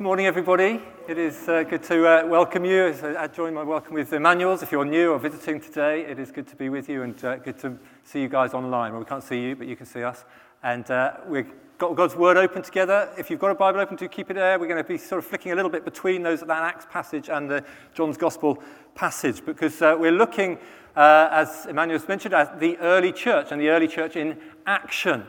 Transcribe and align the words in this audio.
Good 0.00 0.04
morning, 0.04 0.24
everybody. 0.24 0.80
It 1.08 1.18
is 1.18 1.46
uh, 1.46 1.62
good 1.62 1.82
to 1.82 2.06
uh, 2.08 2.26
welcome 2.26 2.64
you. 2.64 2.86
As 2.86 3.04
I 3.04 3.26
join 3.26 3.52
my 3.52 3.62
welcome 3.62 3.92
with 3.92 4.14
Emmanuel's. 4.14 4.62
If 4.62 4.72
you're 4.72 4.86
new 4.86 5.12
or 5.12 5.18
visiting 5.18 5.60
today, 5.60 6.06
it 6.06 6.18
is 6.18 6.30
good 6.30 6.48
to 6.48 6.56
be 6.56 6.70
with 6.70 6.88
you 6.88 7.02
and 7.02 7.22
uh, 7.22 7.36
good 7.36 7.58
to 7.58 7.76
see 8.02 8.22
you 8.22 8.30
guys 8.30 8.54
online. 8.54 8.92
Well, 8.92 9.00
we 9.00 9.06
can't 9.06 9.22
see 9.22 9.42
you, 9.42 9.56
but 9.56 9.66
you 9.66 9.76
can 9.76 9.84
see 9.84 10.02
us. 10.02 10.24
And 10.62 10.90
uh, 10.90 11.18
we've 11.28 11.52
got 11.76 11.96
God's 11.96 12.16
Word 12.16 12.38
open 12.38 12.62
together. 12.62 13.10
If 13.18 13.28
you've 13.28 13.40
got 13.40 13.50
a 13.50 13.54
Bible 13.54 13.78
open, 13.78 13.96
do 13.96 14.08
keep 14.08 14.30
it 14.30 14.34
there. 14.36 14.58
We're 14.58 14.68
going 14.68 14.82
to 14.82 14.88
be 14.88 14.96
sort 14.96 15.18
of 15.18 15.26
flicking 15.26 15.52
a 15.52 15.54
little 15.54 15.70
bit 15.70 15.84
between 15.84 16.22
those 16.22 16.40
that 16.40 16.48
Acts 16.48 16.86
passage 16.90 17.28
and 17.28 17.50
the 17.50 17.62
John's 17.92 18.16
Gospel 18.16 18.62
passage 18.94 19.44
because 19.44 19.82
uh, 19.82 19.94
we're 20.00 20.12
looking, 20.12 20.56
uh, 20.96 21.28
as 21.30 21.66
Emmanuel's 21.66 22.08
mentioned, 22.08 22.32
at 22.32 22.58
the 22.58 22.78
early 22.78 23.12
church 23.12 23.48
and 23.52 23.60
the 23.60 23.68
early 23.68 23.86
church 23.86 24.16
in 24.16 24.38
action. 24.64 25.26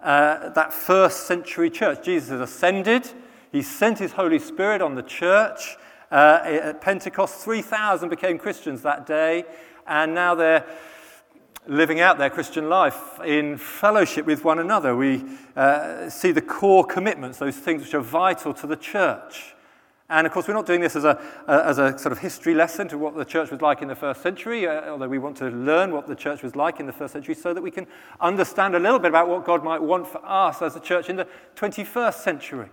that 0.00 0.72
first 0.72 1.26
century 1.26 1.68
church. 1.68 2.02
Jesus 2.02 2.30
has 2.30 2.40
ascended. 2.40 3.12
He 3.52 3.62
sent 3.62 3.98
his 3.98 4.12
Holy 4.12 4.38
Spirit 4.38 4.82
on 4.82 4.94
the 4.94 5.02
church. 5.02 5.76
Uh, 6.10 6.40
at 6.44 6.80
Pentecost, 6.80 7.44
3,000 7.44 8.08
became 8.08 8.38
Christians 8.38 8.82
that 8.82 9.06
day, 9.06 9.44
and 9.86 10.14
now 10.14 10.34
they're 10.34 10.64
living 11.66 12.00
out 12.00 12.16
their 12.16 12.30
Christian 12.30 12.70
life 12.70 13.20
in 13.24 13.58
fellowship 13.58 14.24
with 14.24 14.42
one 14.42 14.58
another. 14.58 14.96
We 14.96 15.24
uh, 15.54 16.08
see 16.08 16.32
the 16.32 16.40
core 16.40 16.84
commitments, 16.84 17.38
those 17.38 17.56
things 17.56 17.82
which 17.82 17.94
are 17.94 18.00
vital 18.00 18.54
to 18.54 18.66
the 18.66 18.76
church. 18.76 19.54
And 20.10 20.26
of 20.26 20.32
course, 20.32 20.48
we're 20.48 20.54
not 20.54 20.64
doing 20.64 20.80
this 20.80 20.96
as 20.96 21.04
a, 21.04 21.20
uh, 21.46 21.62
as 21.66 21.78
a 21.78 21.98
sort 21.98 22.12
of 22.12 22.18
history 22.18 22.54
lesson 22.54 22.88
to 22.88 22.96
what 22.96 23.14
the 23.14 23.26
church 23.26 23.50
was 23.50 23.60
like 23.60 23.82
in 23.82 23.88
the 23.88 23.94
first 23.94 24.22
century, 24.22 24.66
uh, 24.66 24.90
although 24.90 25.08
we 25.08 25.18
want 25.18 25.36
to 25.38 25.50
learn 25.50 25.92
what 25.92 26.06
the 26.06 26.14
church 26.14 26.42
was 26.42 26.56
like 26.56 26.80
in 26.80 26.86
the 26.86 26.92
first 26.92 27.12
century 27.12 27.34
so 27.34 27.52
that 27.52 27.60
we 27.60 27.70
can 27.70 27.86
understand 28.18 28.74
a 28.74 28.78
little 28.78 28.98
bit 28.98 29.10
about 29.10 29.28
what 29.28 29.44
God 29.44 29.62
might 29.62 29.82
want 29.82 30.06
for 30.06 30.22
us 30.24 30.62
as 30.62 30.74
a 30.76 30.80
church 30.80 31.10
in 31.10 31.16
the 31.16 31.28
21st 31.56 32.14
century. 32.14 32.70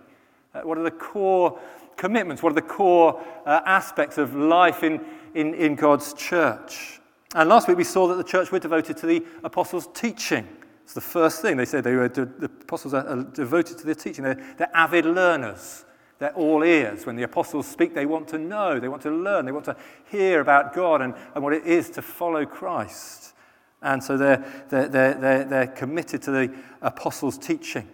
Uh, 0.56 0.62
what 0.62 0.78
are 0.78 0.84
the 0.84 0.92
core 0.92 1.60
commitments? 1.98 2.42
What 2.42 2.52
are 2.52 2.56
the 2.56 2.62
core 2.62 3.22
uh, 3.46 3.62
aspects 3.66 4.18
of 4.18 4.36
life 4.36 4.84
in, 4.84 5.04
in, 5.34 5.54
in 5.54 5.76
God's 5.76 6.14
church? 6.14 7.02
And 7.34 7.50
last 7.50 7.68
week 7.68 7.78
we 7.78 7.84
saw 7.84 8.08
that 8.08 8.16
the 8.16 8.24
church 8.24 8.52
were 8.52 8.60
devoted 8.60 8.96
to 8.98 9.06
the 9.06 9.26
apostles' 9.44 9.90
teaching. 9.94 10.48
It's 10.84 10.94
the 10.94 11.02
first 11.02 11.42
thing. 11.42 11.58
They 11.58 11.66
said 11.66 11.84
they 11.84 11.96
were 11.96 12.08
de- 12.08 12.26
the 12.26 12.46
apostles 12.46 12.94
are 12.94 13.24
devoted 13.34 13.78
to 13.80 13.86
their 13.86 13.96
teaching. 13.96 14.24
They're, 14.24 14.56
they're 14.58 14.72
avid 14.74 15.06
learners. 15.06 15.84
They're 16.20 16.34
all 16.36 16.64
ears. 16.64 17.06
When 17.06 17.18
the 17.18 17.24
apostles 17.24 17.68
speak, 17.68 17.94
they 17.94 18.06
want 18.06 18.30
to 18.30 18.38
know, 18.38 18.80
they 18.80 18.88
want 18.88 19.02
to 19.02 19.12
learn, 19.12 19.46
they 19.46 19.52
want 19.52 19.66
to 19.66 19.76
hear 20.06 20.40
about 20.40 20.74
God 20.74 21.02
and, 21.02 21.14
and 21.34 21.44
what 21.44 21.52
it 21.52 21.66
is 21.66 21.90
to 21.92 22.02
follow 22.02 22.46
Christ. 22.46 23.34
And 23.82 24.02
so 24.02 24.16
they're, 24.16 24.66
they're, 24.70 24.88
they're, 24.88 25.44
they're 25.44 25.68
committed 25.68 26.22
to 26.24 26.32
the 26.32 26.56
apostles' 26.82 27.38
teaching. 27.38 27.90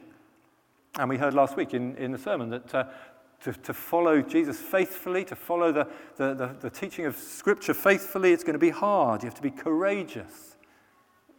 And 0.97 1.09
we 1.09 1.17
heard 1.17 1.33
last 1.33 1.55
week 1.55 1.73
in, 1.73 1.95
in 1.95 2.11
the 2.11 2.17
sermon 2.17 2.49
that 2.49 2.75
uh, 2.75 2.83
to, 3.43 3.53
to 3.53 3.73
follow 3.73 4.21
Jesus 4.21 4.59
faithfully, 4.59 5.23
to 5.25 5.35
follow 5.35 5.71
the, 5.71 5.87
the, 6.17 6.33
the, 6.33 6.55
the, 6.59 6.69
teaching 6.69 7.05
of 7.05 7.15
Scripture 7.15 7.73
faithfully, 7.73 8.33
it's 8.33 8.43
going 8.43 8.53
to 8.53 8.59
be 8.59 8.69
hard. 8.69 9.23
You 9.23 9.27
have 9.27 9.35
to 9.35 9.41
be 9.41 9.51
courageous. 9.51 10.57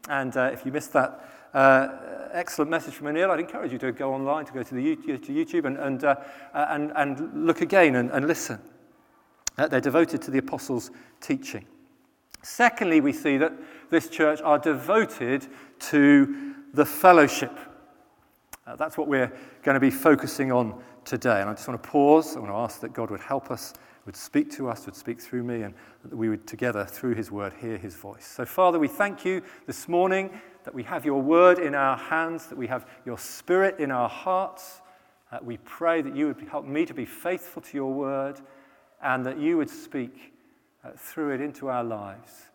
And 0.09 0.37
uh, 0.37 0.51
if 0.53 0.67
you 0.67 0.73
missed 0.73 0.93
that 0.95 1.29
uh, 1.55 1.89
excellent 2.33 2.71
message 2.71 2.95
from 2.95 3.09
Anil, 3.09 3.31
I'd 3.31 3.41
encourage 3.41 3.73
you 3.73 3.79
to 3.79 3.93
go 3.93 4.15
online, 4.15 4.47
to 4.47 4.53
go 4.53 4.63
to, 4.63 4.75
the, 4.75 4.97
to 4.97 5.33
YouTube 5.33 5.65
and, 5.65 5.77
and, 5.77 6.03
uh, 6.03 6.17
uh, 6.55 6.67
and, 6.71 6.93
and 6.97 7.47
look 7.47 7.61
again 7.61 7.95
and, 7.97 8.11
and 8.11 8.27
listen. 8.27 8.59
Uh, 9.59 9.69
they're 9.69 9.81
devoted 9.81 10.23
to 10.23 10.31
the 10.31 10.39
apostles' 10.39 10.91
teaching. 11.21 11.67
Secondly, 12.43 13.01
we 13.01 13.13
see 13.13 13.37
that 13.37 13.53
this 13.91 14.09
church 14.09 14.41
are 14.41 14.59
devoted 14.59 15.47
to 15.79 16.55
the 16.73 16.87
fellowship. 16.87 17.57
Uh, 18.67 18.77
that's 18.77 18.97
what 18.97 19.09
we're 19.09 19.33
going 19.63 19.75
to 19.75 19.81
be 19.81 19.91
focusing 19.91 20.53
on 20.53 20.81
today. 21.05 21.41
And 21.41 21.51
I 21.51 21.55
just 21.55 21.67
want 21.67 21.83
to 21.83 21.89
pause. 21.89 22.37
I 22.37 22.41
want 22.41 22.53
to 22.53 22.57
ask 22.57 22.81
that 22.81 22.93
God 22.93 23.11
would 23.11 23.21
help 23.21 23.51
us, 23.51 23.75
would 24.07 24.15
speak 24.15 24.53
to 24.53 24.69
us, 24.69 24.87
would 24.87 24.95
speak 24.95 25.21
through 25.21 25.43
me, 25.43 25.63
and 25.63 25.75
that 26.05 26.17
we 26.17 26.29
would 26.29 26.47
together, 26.47 26.85
through 26.85 27.15
his 27.15 27.33
word, 27.33 27.53
hear 27.61 27.77
his 27.77 27.97
voice. 27.97 28.25
So, 28.25 28.45
Father, 28.45 28.79
we 28.79 28.87
thank 28.87 29.25
you 29.25 29.43
this 29.67 29.89
morning 29.89 30.31
that 30.65 30.73
we 30.73 30.85
have 30.85 31.05
your 31.05 31.21
word 31.21 31.59
in 31.59 31.75
our 31.75 31.97
hands, 31.97 32.47
that 32.47 32.59
we 32.59 32.69
have 32.69 32.87
your 33.05 33.19
spirit 33.19 33.81
in 33.81 33.91
our 33.91 34.09
hearts. 34.09 34.81
Uh, 35.33 35.39
we 35.43 35.57
pray 35.59 36.01
that 36.01 36.15
you 36.15 36.29
would 36.29 36.49
help 36.49 36.65
me 36.65 36.87
to 36.87 36.95
be 36.95 37.05
faithful 37.05 37.63
to 37.63 37.77
your 37.77 37.93
word 37.93 38.41
and 39.03 39.27
that 39.27 39.39
you 39.39 39.57
would 39.57 39.71
speak 39.71 40.33
uh, 40.85 40.91
through 40.97 41.35
it 41.35 41.41
into 41.41 41.69
our 41.69 41.83
lives, 41.83 42.51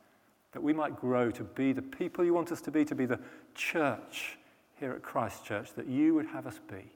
that 0.53 0.63
we 0.63 0.72
might 0.72 0.96
grow 0.96 1.31
to 1.31 1.44
be 1.44 1.73
the 1.73 1.81
people 1.81 2.23
you 2.23 2.34
want 2.34 2.53
us 2.53 2.62
to 2.62 2.72
be, 2.72 2.85
to 2.85 2.96
be 2.96 3.06
the 3.06 3.19
church 3.56 4.38
here 4.80 4.92
at 4.92 5.02
Christ 5.02 5.46
Church 5.46 5.74
that 5.76 5.88
you 5.88 6.14
would 6.14 6.28
have 6.28 6.48
us 6.48 6.60
be 6.70 6.92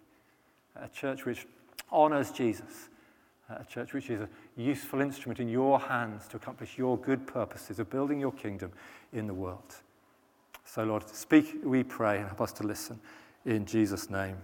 a 0.82 0.88
church 0.88 1.26
which 1.26 1.46
honors 1.92 2.32
Jesus, 2.32 2.90
a 3.50 3.66
church 3.66 3.94
which 3.94 4.10
is 4.10 4.22
a 4.22 4.30
useful 4.56 5.02
instrument 5.02 5.40
in 5.40 5.50
your 5.50 5.80
hands 5.80 6.28
to 6.30 6.38
accomplish 6.38 6.78
your 6.78 6.98
good 6.98 7.28
purposes 7.28 7.80
of 7.80 7.90
building 7.90 8.20
your 8.20 8.32
kingdom 8.32 8.72
in 9.12 9.28
the 9.28 9.34
world. 9.34 9.76
So, 10.66 10.84
Lord, 10.84 11.08
speak, 11.10 11.58
we 11.64 11.84
pray, 11.84 12.20
and 12.20 12.28
help 12.28 12.40
us 12.40 12.54
to 12.54 12.64
listen 12.64 13.00
in 13.46 13.66
Jesus' 13.66 14.10
name. 14.10 14.38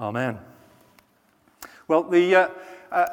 Amen. 0.00 0.38
Well, 1.86 2.02
the, 2.02 2.34
uh, 2.34 2.48
uh, 2.90 3.06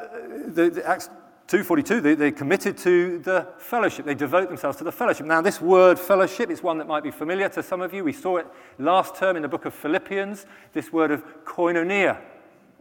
the, 0.46 0.70
the 0.70 0.86
Acts 0.86 1.08
242, 1.48 2.00
they, 2.00 2.14
they 2.16 2.32
committed 2.32 2.76
to 2.78 3.20
the 3.20 3.46
fellowship. 3.58 4.04
They 4.04 4.16
devote 4.16 4.48
themselves 4.48 4.78
to 4.78 4.84
the 4.84 4.90
fellowship. 4.90 5.26
Now, 5.26 5.40
this 5.40 5.60
word 5.60 5.96
fellowship 5.96 6.50
is 6.50 6.60
one 6.60 6.78
that 6.78 6.88
might 6.88 7.04
be 7.04 7.12
familiar 7.12 7.48
to 7.50 7.62
some 7.62 7.80
of 7.80 7.94
you. 7.94 8.02
We 8.02 8.12
saw 8.12 8.38
it 8.38 8.48
last 8.78 9.14
term 9.14 9.36
in 9.36 9.42
the 9.42 9.48
book 9.48 9.64
of 9.64 9.72
Philippians, 9.72 10.44
this 10.72 10.92
word 10.92 11.12
of 11.12 11.24
koinonia. 11.44 12.20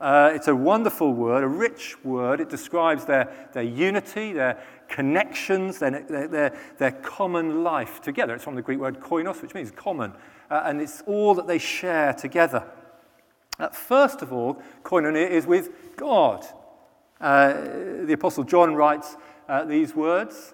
Uh, 0.01 0.31
it's 0.33 0.47
a 0.47 0.55
wonderful 0.55 1.13
word, 1.13 1.43
a 1.43 1.47
rich 1.47 2.03
word. 2.03 2.41
It 2.41 2.49
describes 2.49 3.05
their, 3.05 3.31
their 3.53 3.63
unity, 3.63 4.33
their 4.33 4.59
connections, 4.89 5.77
their, 5.77 6.01
their, 6.01 6.27
their, 6.27 6.59
their 6.79 6.91
common 6.91 7.63
life 7.63 8.01
together. 8.01 8.33
It's 8.33 8.43
from 8.43 8.55
the 8.55 8.63
Greek 8.63 8.79
word 8.79 8.99
koinos, 8.99 9.43
which 9.43 9.53
means 9.53 9.69
common. 9.69 10.11
Uh, 10.49 10.63
and 10.65 10.81
it's 10.81 11.03
all 11.05 11.35
that 11.35 11.45
they 11.45 11.59
share 11.59 12.13
together. 12.13 12.63
Uh, 13.59 13.69
first 13.69 14.23
of 14.23 14.33
all, 14.33 14.59
koinonia 14.83 15.29
is 15.29 15.45
with 15.45 15.69
God. 15.95 16.45
Uh, 17.19 17.53
the 18.03 18.13
Apostle 18.13 18.43
John 18.43 18.75
writes 18.75 19.15
uh, 19.47 19.63
these 19.63 19.95
words 19.95 20.53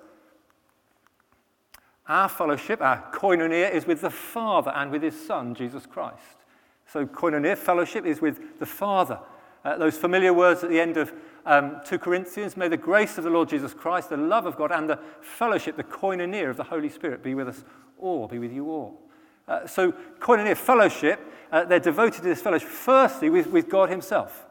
Our 2.07 2.29
fellowship, 2.29 2.81
our 2.81 3.11
koinonia, 3.11 3.71
is 3.71 3.85
with 3.85 4.01
the 4.01 4.09
Father 4.09 4.71
and 4.71 4.91
with 4.91 5.01
his 5.01 5.19
Son, 5.19 5.55
Jesus 5.55 5.85
Christ. 5.85 6.37
So, 6.85 7.05
koinonia, 7.05 7.57
fellowship, 7.57 8.05
is 8.05 8.21
with 8.21 8.59
the 8.59 8.65
Father. 8.65 9.19
Uh, 9.63 9.77
those 9.77 9.97
familiar 9.97 10.33
words 10.33 10.63
at 10.63 10.69
the 10.69 10.79
end 10.79 10.97
of 10.97 11.13
um, 11.45 11.81
2 11.85 11.99
Corinthians 11.99 12.57
may 12.57 12.67
the 12.67 12.77
grace 12.77 13.17
of 13.17 13.23
the 13.23 13.29
Lord 13.29 13.49
Jesus 13.49 13.73
Christ, 13.73 14.09
the 14.09 14.17
love 14.17 14.45
of 14.45 14.57
God, 14.57 14.71
and 14.71 14.89
the 14.89 14.99
fellowship, 15.21 15.77
the 15.77 15.83
koinonia 15.83 16.49
of 16.49 16.57
the 16.57 16.63
Holy 16.63 16.89
Spirit 16.89 17.23
be 17.23 17.33
with 17.33 17.47
us 17.47 17.63
all, 17.99 18.27
be 18.27 18.39
with 18.39 18.51
you 18.51 18.69
all. 18.69 18.99
Uh, 19.47 19.65
so, 19.65 19.91
koinonia, 20.19 20.55
fellowship, 20.55 21.19
uh, 21.51 21.63
they're 21.65 21.79
devoted 21.79 22.21
to 22.21 22.21
this 22.21 22.41
fellowship, 22.41 22.69
firstly, 22.69 23.29
with, 23.29 23.47
with 23.47 23.69
God 23.69 23.89
Himself. 23.89 24.47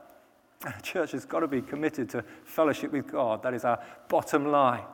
The 0.61 0.75
church 0.83 1.13
has 1.13 1.25
got 1.25 1.41
to 1.41 1.49
be 1.49 1.63
committed 1.63 2.09
to 2.11 2.25
fellowship 2.45 2.93
with 2.93 3.07
God. 3.07 3.43
That 3.43 3.55
is 3.55 3.65
our 3.65 3.81
bottom 4.09 4.51
line. 4.51 4.85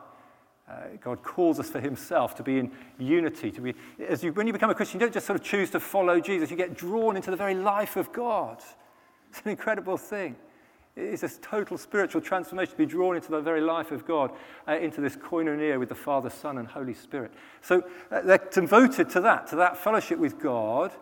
Uh, 0.69 0.73
God 1.01 1.23
calls 1.23 1.59
us 1.59 1.69
for 1.69 1.79
Himself 1.79 2.35
to 2.35 2.43
be 2.43 2.59
in 2.59 2.71
unity. 2.97 3.51
To 3.51 3.61
be, 3.61 3.73
as 4.05 4.23
you, 4.23 4.33
when 4.33 4.47
you 4.47 4.53
become 4.53 4.69
a 4.69 4.75
Christian, 4.75 4.99
you 4.99 5.05
don't 5.05 5.13
just 5.13 5.25
sort 5.25 5.39
of 5.39 5.45
choose 5.45 5.69
to 5.71 5.79
follow 5.79 6.19
Jesus, 6.19 6.51
you 6.51 6.57
get 6.57 6.75
drawn 6.75 7.15
into 7.15 7.31
the 7.31 7.37
very 7.37 7.55
life 7.55 7.95
of 7.95 8.11
God. 8.11 8.61
It's 9.29 9.41
an 9.43 9.51
incredible 9.51 9.97
thing. 9.97 10.37
It's 10.95 11.21
a 11.21 11.29
total 11.41 11.77
spiritual 11.77 12.21
transformation 12.21 12.71
to 12.71 12.77
be 12.77 12.85
drawn 12.85 13.17
into 13.17 13.29
the 13.29 13.41
very 13.41 13.59
life 13.59 13.91
of 13.91 14.07
God, 14.07 14.31
uh, 14.67 14.77
into 14.77 15.01
this 15.01 15.17
koinonia 15.17 15.77
with 15.77 15.89
the 15.89 15.95
Father, 15.95 16.29
Son, 16.29 16.57
and 16.57 16.67
Holy 16.67 16.93
Spirit. 16.93 17.33
So 17.61 17.83
uh, 18.09 18.21
they're 18.21 18.47
devoted 18.51 19.09
to 19.11 19.21
that, 19.21 19.45
to 19.47 19.57
that 19.57 19.77
fellowship 19.77 20.17
with 20.17 20.39
God. 20.39 20.93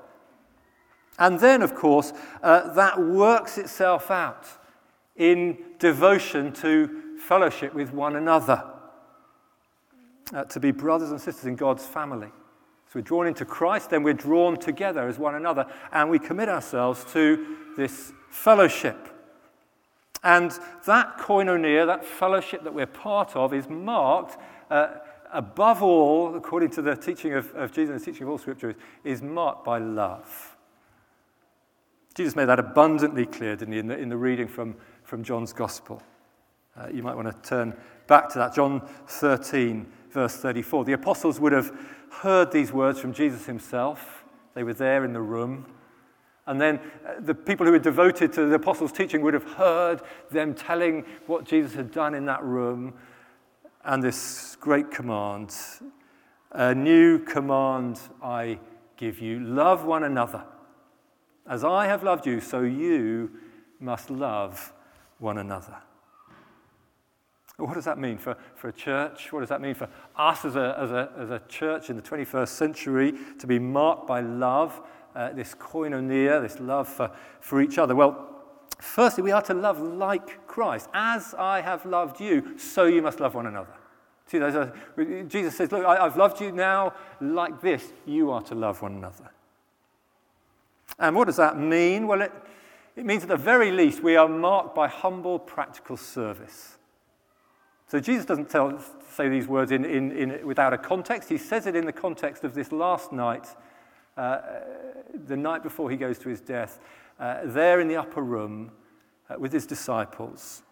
And 1.17 1.39
then, 1.39 1.61
of 1.61 1.75
course, 1.75 2.13
uh, 2.43 2.73
that 2.73 2.99
works 2.99 3.57
itself 3.57 4.11
out 4.11 4.47
in 5.15 5.57
devotion 5.79 6.51
to 6.53 7.17
fellowship 7.17 7.73
with 7.73 7.93
one 7.93 8.15
another, 8.17 8.63
uh, 10.33 10.43
to 10.45 10.59
be 10.59 10.71
brothers 10.71 11.11
and 11.11 11.21
sisters 11.21 11.45
in 11.45 11.55
God's 11.55 11.85
family. 11.85 12.27
So 12.87 12.99
we're 12.99 13.01
drawn 13.01 13.27
into 13.27 13.45
Christ, 13.45 13.89
then 13.89 14.03
we're 14.03 14.13
drawn 14.13 14.57
together 14.57 15.07
as 15.07 15.17
one 15.17 15.35
another, 15.35 15.65
and 15.91 16.09
we 16.09 16.19
commit 16.19 16.49
ourselves 16.49 17.05
to 17.13 17.57
this 17.77 18.11
fellowship. 18.29 19.09
And 20.23 20.51
that 20.85 21.17
koinonia, 21.17 21.85
that 21.85 22.03
fellowship 22.03 22.63
that 22.63 22.73
we're 22.73 22.87
part 22.87 23.35
of, 23.35 23.53
is 23.53 23.69
marked, 23.69 24.37
uh, 24.69 24.87
above 25.31 25.83
all, 25.83 26.35
according 26.35 26.71
to 26.71 26.81
the 26.81 26.95
teaching 26.95 27.33
of, 27.33 27.53
of 27.53 27.71
Jesus 27.71 27.91
and 27.91 28.01
the 28.01 28.05
teaching 28.05 28.23
of 28.23 28.29
all 28.29 28.37
scriptures, 28.37 28.75
is 29.03 29.21
marked 29.21 29.63
by 29.63 29.77
love. 29.77 30.54
Jesus 32.15 32.33
made 32.33 32.45
that 32.45 32.59
abundantly 32.59 33.25
clear, 33.25 33.57
didn't 33.57 33.73
he, 33.73 33.79
in 33.79 33.87
the, 33.87 33.97
in 33.97 34.07
the 34.07 34.15
reading 34.15 34.47
from, 34.47 34.75
from 35.03 35.21
John's 35.21 35.51
Gospel. 35.51 36.01
Uh, 36.77 36.87
you 36.93 37.03
might 37.03 37.15
want 37.15 37.27
to 37.27 37.49
turn 37.49 37.75
back 38.07 38.29
to 38.29 38.39
that. 38.39 38.55
John 38.55 38.87
13, 39.07 39.85
verse 40.11 40.37
34. 40.37 40.85
The 40.85 40.93
apostles 40.93 41.41
would 41.41 41.51
have 41.51 41.77
heard 42.09 42.53
these 42.53 42.71
words 42.71 42.99
from 43.01 43.11
Jesus 43.13 43.45
himself. 43.45 44.23
They 44.53 44.63
were 44.63 44.73
there 44.73 45.03
in 45.03 45.11
the 45.11 45.19
room. 45.19 45.65
And 46.47 46.61
then 46.61 46.79
uh, 47.05 47.19
the 47.19 47.35
people 47.35 47.65
who 47.65 47.73
were 47.73 47.79
devoted 47.79 48.31
to 48.33 48.45
the 48.45 48.55
apostles' 48.55 48.93
teaching 48.93 49.21
would 49.21 49.33
have 49.33 49.51
heard 49.55 50.01
them 50.31 50.53
telling 50.53 51.03
what 51.27 51.43
Jesus 51.43 51.73
had 51.73 51.91
done 51.91 52.15
in 52.15 52.25
that 52.27 52.41
room 52.43 52.93
and 53.83 54.01
this 54.01 54.55
great 54.61 54.89
command. 54.89 55.53
A 56.53 56.73
new 56.73 57.19
command 57.19 57.99
I 58.23 58.59
give 58.95 59.19
you 59.19 59.41
love 59.41 59.83
one 59.83 60.05
another. 60.05 60.45
As 61.47 61.63
I 61.63 61.85
have 61.87 62.03
loved 62.03 62.25
you, 62.25 62.41
so 62.41 62.61
you 62.61 63.31
must 63.79 64.09
love 64.09 64.73
one 65.19 65.37
another. 65.37 65.77
What 67.57 67.75
does 67.75 67.85
that 67.85 67.97
mean 67.97 68.17
for, 68.17 68.35
for 68.55 68.67
a 68.67 68.73
church? 68.73 69.31
What 69.31 69.39
does 69.39 69.49
that 69.49 69.61
mean 69.61 69.75
for 69.75 69.87
us 70.15 70.43
as 70.43 70.55
a, 70.55 70.75
as, 70.77 70.91
a, 70.91 71.11
as 71.17 71.29
a 71.29 71.41
church 71.47 71.89
in 71.89 71.95
the 71.95 72.01
21st 72.01 72.49
century 72.49 73.13
to 73.39 73.47
be 73.47 73.59
marked 73.59 74.07
by 74.07 74.19
love, 74.19 74.81
uh, 75.15 75.31
this 75.31 75.55
koinonia, 75.55 76.41
this 76.41 76.59
love 76.59 76.87
for, 76.87 77.11
for 77.39 77.61
each 77.61 77.77
other? 77.77 77.95
Well, 77.95 78.27
firstly, 78.79 79.23
we 79.23 79.31
are 79.31 79.41
to 79.43 79.53
love 79.53 79.79
like 79.79 80.45
Christ. 80.47 80.89
As 80.93 81.33
I 81.35 81.61
have 81.61 81.85
loved 81.85 82.19
you, 82.19 82.57
so 82.57 82.85
you 82.85 83.01
must 83.01 83.21
love 83.21 83.35
one 83.35 83.45
another. 83.45 83.73
See, 84.27 84.39
Jesus 85.27 85.55
says, 85.55 85.71
Look, 85.71 85.85
I, 85.85 86.03
I've 86.03 86.17
loved 86.17 86.41
you 86.41 86.51
now 86.51 86.93
like 87.21 87.61
this. 87.61 87.93
You 88.05 88.31
are 88.31 88.41
to 88.43 88.55
love 88.55 88.81
one 88.81 88.95
another. 88.95 89.31
And 90.99 91.15
what 91.15 91.25
does 91.25 91.37
that 91.37 91.57
mean? 91.59 92.07
Well, 92.07 92.21
it, 92.21 92.31
it 92.95 93.05
means 93.05 93.23
at 93.23 93.29
the 93.29 93.37
very 93.37 93.71
least 93.71 94.01
we 94.01 94.15
are 94.15 94.27
marked 94.27 94.75
by 94.75 94.87
humble, 94.87 95.39
practical 95.39 95.97
service. 95.97 96.77
So 97.87 97.99
Jesus 97.99 98.25
doesn't 98.25 98.49
tell, 98.49 98.79
say 99.11 99.29
these 99.29 99.47
words 99.47 99.71
in, 99.71 99.85
in, 99.85 100.11
in, 100.11 100.47
without 100.47 100.73
a 100.73 100.77
context. 100.77 101.29
He 101.29 101.37
says 101.37 101.67
it 101.67 101.75
in 101.75 101.85
the 101.85 101.93
context 101.93 102.43
of 102.43 102.53
this 102.53 102.71
last 102.71 103.11
night, 103.11 103.47
uh, 104.17 104.39
the 105.27 105.37
night 105.37 105.61
before 105.61 105.91
he 105.91 105.97
goes 105.97 106.17
to 106.19 106.29
his 106.29 106.41
death, 106.41 106.79
uh, 107.19 107.41
there 107.43 107.79
in 107.79 107.87
the 107.87 107.97
upper 107.97 108.21
room 108.21 108.71
uh, 109.29 109.35
with 109.37 109.51
his 109.51 109.65
disciples. 109.65 110.63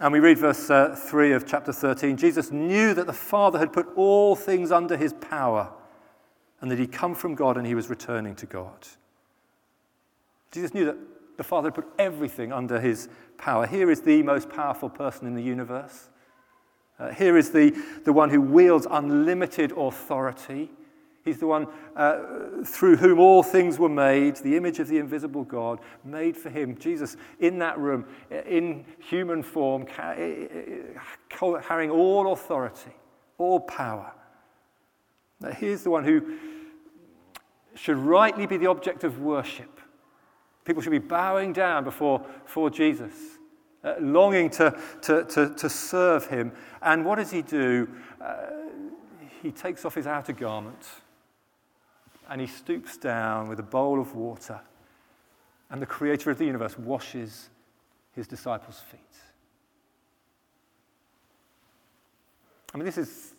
And 0.00 0.12
we 0.12 0.20
read 0.20 0.38
verse 0.38 0.70
uh, 0.70 0.94
3 0.96 1.32
of 1.32 1.46
chapter 1.46 1.72
13. 1.72 2.16
Jesus 2.16 2.50
knew 2.50 2.94
that 2.94 3.06
the 3.06 3.12
Father 3.12 3.58
had 3.58 3.72
put 3.72 3.88
all 3.96 4.36
things 4.36 4.70
under 4.70 4.96
his 4.96 5.12
power 5.14 5.72
and 6.60 6.70
that 6.70 6.78
he'd 6.78 6.92
come 6.92 7.14
from 7.14 7.34
God 7.34 7.56
and 7.56 7.66
he 7.66 7.74
was 7.74 7.88
returning 7.88 8.34
to 8.36 8.46
God. 8.46 8.86
Jesus 10.52 10.74
knew 10.74 10.84
that 10.84 10.96
the 11.36 11.44
Father 11.44 11.68
had 11.68 11.74
put 11.74 11.86
everything 11.98 12.52
under 12.52 12.80
his 12.80 13.08
power. 13.38 13.66
Here 13.66 13.90
is 13.90 14.02
the 14.02 14.22
most 14.22 14.50
powerful 14.50 14.90
person 14.90 15.26
in 15.26 15.34
the 15.34 15.42
universe. 15.42 16.10
Uh, 16.98 17.10
here 17.10 17.38
is 17.38 17.50
the, 17.50 17.70
the 18.04 18.12
one 18.12 18.28
who 18.28 18.42
wields 18.42 18.86
unlimited 18.90 19.72
authority. 19.72 20.70
He's 21.24 21.38
the 21.38 21.46
one 21.46 21.66
uh, 21.96 22.18
through 22.64 22.96
whom 22.96 23.18
all 23.18 23.42
things 23.42 23.78
were 23.78 23.88
made, 23.88 24.36
the 24.36 24.56
image 24.56 24.80
of 24.80 24.88
the 24.88 24.98
invisible 24.98 25.44
God, 25.44 25.80
made 26.04 26.36
for 26.36 26.50
him. 26.50 26.76
Jesus, 26.78 27.16
in 27.38 27.58
that 27.60 27.78
room, 27.78 28.06
in 28.46 28.84
human 28.98 29.42
form, 29.42 29.86
carrying 29.86 31.90
all 31.90 32.32
authority, 32.32 32.92
all 33.38 33.60
power. 33.60 34.12
Now, 35.40 35.50
here's 35.50 35.82
the 35.82 35.90
one 35.90 36.04
who 36.04 36.36
should 37.74 37.96
rightly 37.96 38.46
be 38.46 38.56
the 38.56 38.66
object 38.66 39.04
of 39.04 39.20
worship. 39.20 39.80
People 40.64 40.82
should 40.82 40.90
be 40.90 40.98
bowing 40.98 41.52
down 41.52 41.84
before, 41.84 42.20
before 42.44 42.68
Jesus, 42.68 43.14
uh, 43.82 43.94
longing 44.00 44.50
to, 44.50 44.78
to, 45.02 45.24
to, 45.24 45.54
to, 45.54 45.70
serve 45.70 46.26
him. 46.26 46.52
And 46.82 47.04
what 47.04 47.16
does 47.16 47.30
he 47.30 47.42
do? 47.42 47.88
Uh, 48.20 48.46
he 49.42 49.50
takes 49.50 49.84
off 49.84 49.94
his 49.94 50.06
outer 50.06 50.34
garment 50.34 50.86
and 52.28 52.40
he 52.40 52.46
stoops 52.46 52.98
down 52.98 53.48
with 53.48 53.58
a 53.58 53.64
bowl 53.64 53.98
of 54.00 54.14
water. 54.14 54.60
And 55.70 55.80
the 55.80 55.86
creator 55.86 56.30
of 56.30 56.38
the 56.38 56.44
universe 56.44 56.78
washes 56.78 57.48
his 58.12 58.26
disciples' 58.26 58.80
feet. 58.90 59.00
I 62.74 62.76
mean, 62.76 62.84
this 62.84 62.98
is 62.98 63.34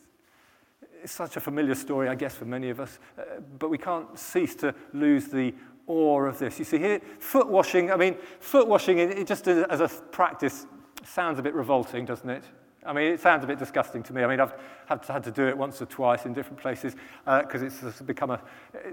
such 1.05 1.37
a 1.37 1.39
familiar 1.39 1.75
story, 1.75 2.07
I 2.07 2.15
guess, 2.15 2.35
for 2.35 2.45
many 2.45 2.69
of 2.69 2.79
us, 2.79 2.99
uh, 3.17 3.39
but 3.59 3.69
we 3.69 3.77
can't 3.77 4.17
cease 4.17 4.55
to 4.55 4.73
lose 4.93 5.27
the 5.27 5.53
awe 5.87 6.21
of 6.23 6.39
this. 6.39 6.59
You 6.59 6.65
see 6.65 6.77
here, 6.77 7.01
foot 7.19 7.47
washing, 7.47 7.91
I 7.91 7.95
mean, 7.95 8.15
foot 8.39 8.67
washing, 8.67 8.99
it, 8.99 9.27
just 9.27 9.47
as 9.47 9.81
a 9.81 9.87
practice, 9.87 10.65
sounds 11.03 11.39
a 11.39 11.41
bit 11.41 11.53
revolting, 11.53 12.05
doesn't 12.05 12.29
it? 12.29 12.43
I 12.85 12.93
mean, 12.93 13.13
it 13.13 13.19
sounds 13.19 13.43
a 13.43 13.47
bit 13.47 13.59
disgusting 13.59 14.01
to 14.03 14.13
me. 14.13 14.23
I 14.23 14.27
mean, 14.27 14.39
I've 14.39 14.53
had 14.87 15.23
to, 15.23 15.31
do 15.31 15.47
it 15.47 15.57
once 15.57 15.81
or 15.81 15.85
twice 15.85 16.25
in 16.25 16.33
different 16.33 16.59
places 16.59 16.95
because 17.25 17.61
uh, 17.61 17.87
it's 17.87 18.01
become 18.01 18.31
a, 18.31 18.41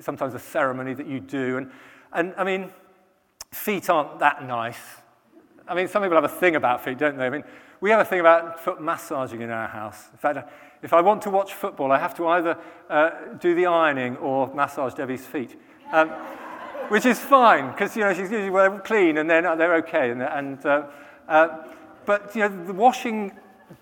sometimes 0.01 0.35
a 0.35 0.39
ceremony 0.39 0.95
that 0.95 1.07
you 1.07 1.21
do. 1.21 1.57
And, 1.57 1.71
and 2.13 2.35
I 2.37 2.45
mean, 2.45 2.71
feet 3.51 3.89
aren't 3.89 4.19
that 4.19 4.47
nice. 4.47 4.81
I 5.67 5.75
mean, 5.75 5.89
some 5.89 6.03
people 6.03 6.17
have 6.17 6.25
a 6.25 6.29
thing 6.29 6.57
about 6.57 6.85
feet, 6.85 6.99
don't 6.99 7.17
they? 7.17 7.27
I 7.27 7.31
mean, 7.31 7.45
we 7.81 7.91
have 7.91 8.01
a 8.01 8.05
thing 8.05 8.21
about 8.21 8.61
foot 8.61 8.81
massaging 8.81 9.41
in 9.41 9.51
our 9.51 9.69
house. 9.69 10.09
In 10.13 10.19
fact, 10.19 10.51
if 10.83 10.93
I 10.93 11.01
want 11.01 11.23
to 11.23 11.31
watch 11.31 11.55
football, 11.55 11.93
I 11.93 11.99
have 11.99 12.15
to 12.17 12.27
either 12.29 12.59
uh, 12.89 13.11
do 13.41 13.55
the 13.55 13.67
ironing 13.67 14.17
or 14.19 14.53
massage 14.55 14.95
Debbie's 14.95 15.27
feet. 15.27 15.59
Um, 15.93 16.11
which 16.89 17.05
is 17.05 17.19
fine 17.19 17.71
because 17.71 17.97
you 17.97 18.03
know 18.03 18.13
she's 18.13 18.31
usually 18.31 18.51
well, 18.51 18.79
clean 18.79 19.19
and 19.19 19.29
then 19.29 19.45
they're 19.59 19.77
okay. 19.77 20.11
And, 20.11 20.23
and 20.23 20.65
uh, 20.65 20.87
uh, 21.29 21.65
but 22.07 22.35
you 22.35 22.43
know 22.43 22.65
the 22.65 22.73
washing 22.73 23.33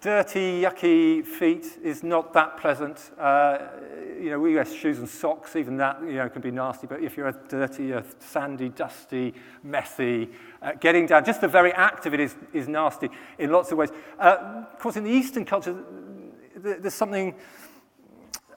dirty, 0.00 0.62
yucky 0.62 1.24
feet 1.24 1.78
is 1.82 2.02
not 2.02 2.32
that 2.32 2.56
pleasant. 2.58 3.12
Uh, 3.18 3.58
you 4.20 4.30
know 4.30 4.40
we 4.40 4.54
wear 4.54 4.64
shoes 4.64 4.98
and 4.98 5.08
socks. 5.08 5.56
Even 5.56 5.76
that 5.76 6.00
you 6.02 6.14
know 6.14 6.28
can 6.28 6.42
be 6.42 6.50
nasty. 6.50 6.86
But 6.86 7.02
if 7.02 7.16
you're 7.16 7.28
a 7.28 7.36
dirty, 7.48 7.92
a 7.92 8.04
sandy, 8.18 8.68
dusty, 8.68 9.34
messy, 9.62 10.28
uh, 10.62 10.72
getting 10.80 11.06
down, 11.06 11.24
just 11.24 11.40
the 11.40 11.48
very 11.48 11.72
act 11.72 12.06
of 12.06 12.14
it 12.14 12.20
is 12.20 12.34
is 12.52 12.68
nasty 12.68 13.08
in 13.38 13.50
lots 13.52 13.70
of 13.70 13.78
ways. 13.78 13.90
Uh, 14.18 14.64
of 14.72 14.78
course, 14.78 14.96
in 14.96 15.04
the 15.04 15.10
Eastern 15.10 15.44
culture, 15.44 15.76
there's 16.74 16.94
something. 16.94 17.34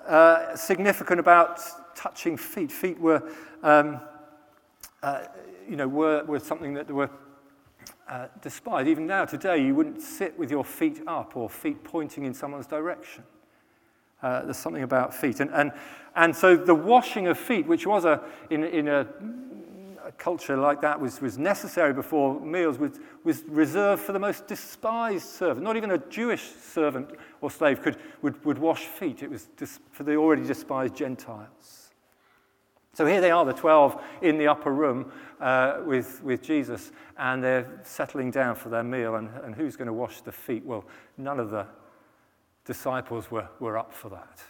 Uh, 0.08 0.56
significant 0.56 1.20
about 1.20 1.60
touching 1.96 2.36
feet. 2.36 2.72
Feet 2.72 3.00
were 3.00 3.22
um, 3.62 4.00
uh, 5.04 5.24
you 5.68 5.76
know, 5.76 5.88
were, 5.88 6.24
were 6.26 6.40
something 6.40 6.74
that 6.74 6.90
were 6.90 7.10
uh, 8.08 8.28
despised. 8.42 8.88
Even 8.88 9.06
now, 9.06 9.26
today, 9.26 9.64
you 9.64 9.76
wouldn't 9.76 10.02
sit 10.02 10.38
with 10.38 10.50
your 10.50 10.66
feet 10.66 11.02
up 11.08 11.38
or 11.38 11.50
feet 11.50 11.84
pointing 11.84 12.26
in 12.26 12.34
someone's 12.34 12.68
direction. 12.68 13.24
Uh, 14.22 14.44
there's 14.44 14.58
something 14.58 14.84
about 14.84 15.14
feet. 15.14 15.40
And, 15.40 15.52
and, 15.52 15.72
and 16.16 16.36
so 16.36 16.58
the 16.58 16.76
washing 16.76 17.28
of 17.28 17.38
feet, 17.38 17.68
which 17.68 17.86
was 17.88 18.04
a, 18.04 18.22
in, 18.50 18.64
in 18.64 18.88
a, 18.88 19.08
a 20.10 20.12
culture 20.14 20.58
like 20.58 20.82
that, 20.82 21.00
was, 21.00 21.22
was 21.22 21.38
necessary 21.38 21.94
before 21.94 22.40
meals, 22.42 22.80
was, 22.80 23.00
was 23.24 23.44
reserved 23.48 24.02
for 24.02 24.12
the 24.12 24.20
most 24.20 24.48
despised 24.48 25.26
servant. 25.26 25.64
Not 25.64 25.78
even 25.78 25.92
a 25.92 26.00
Jewish 26.10 26.42
servant 26.42 27.12
or 27.42 27.52
slave 27.52 27.82
could, 27.84 27.98
would, 28.24 28.44
would 28.44 28.58
wash 28.58 28.86
feet. 28.86 29.22
It 29.22 29.30
was 29.30 29.46
dis- 29.56 29.80
for 29.92 30.04
the 30.04 30.16
already 30.16 30.44
despised 30.44 30.96
Gentiles. 30.96 31.92
So 32.94 33.06
here 33.06 33.22
they 33.22 33.30
are, 33.30 33.46
the 33.46 33.54
12 33.54 34.02
in 34.24 34.40
the 34.40 34.48
upper 34.48 34.74
room 34.74 35.12
uh, 35.40 35.82
with, 35.86 36.24
with 36.24 36.42
Jesus, 36.42 36.92
and 37.18 37.44
they're 37.44 37.80
settling 37.84 38.32
down 38.32 38.56
for 38.56 38.70
their 38.70 38.84
meal. 38.84 39.16
And, 39.16 39.30
and 39.44 39.54
who's 39.54 39.76
going 39.76 39.86
to 39.86 39.94
wash 39.94 40.22
the 40.22 40.32
feet? 40.32 40.66
Well, 40.66 40.86
none 41.18 41.40
of 41.40 41.52
the 41.52 41.68
disciples 42.66 43.30
were, 43.30 43.48
were 43.60 43.78
up 43.78 43.94
for 43.94 44.10
that. 44.10 44.42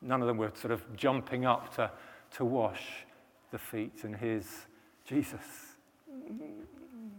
None 0.00 0.22
of 0.22 0.28
them 0.28 0.36
were 0.36 0.52
sort 0.54 0.70
of 0.70 0.96
jumping 0.96 1.44
up 1.44 1.74
to, 1.74 1.90
to 2.36 2.44
wash 2.44 3.04
the 3.50 3.58
feet. 3.58 4.04
And 4.04 4.14
here's 4.14 4.46
Jesus, 5.06 5.76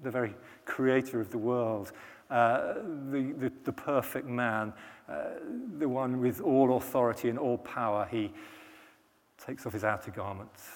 the 0.04 0.12
very 0.12 0.36
creator 0.66 1.22
of 1.22 1.32
the 1.32 1.38
world, 1.38 1.94
uh, 2.30 2.74
the, 3.10 3.34
the, 3.38 3.52
the, 3.64 3.72
perfect 3.72 4.28
man, 4.28 4.74
uh, 5.08 5.24
the 5.80 5.88
one 5.88 6.20
with 6.20 6.42
all 6.42 6.76
authority 6.76 7.30
and 7.30 7.40
all 7.40 7.58
power. 7.58 8.06
He 8.12 8.34
takes 9.44 9.66
off 9.66 9.72
his 9.72 9.86
outer 9.86 10.12
garments, 10.12 10.68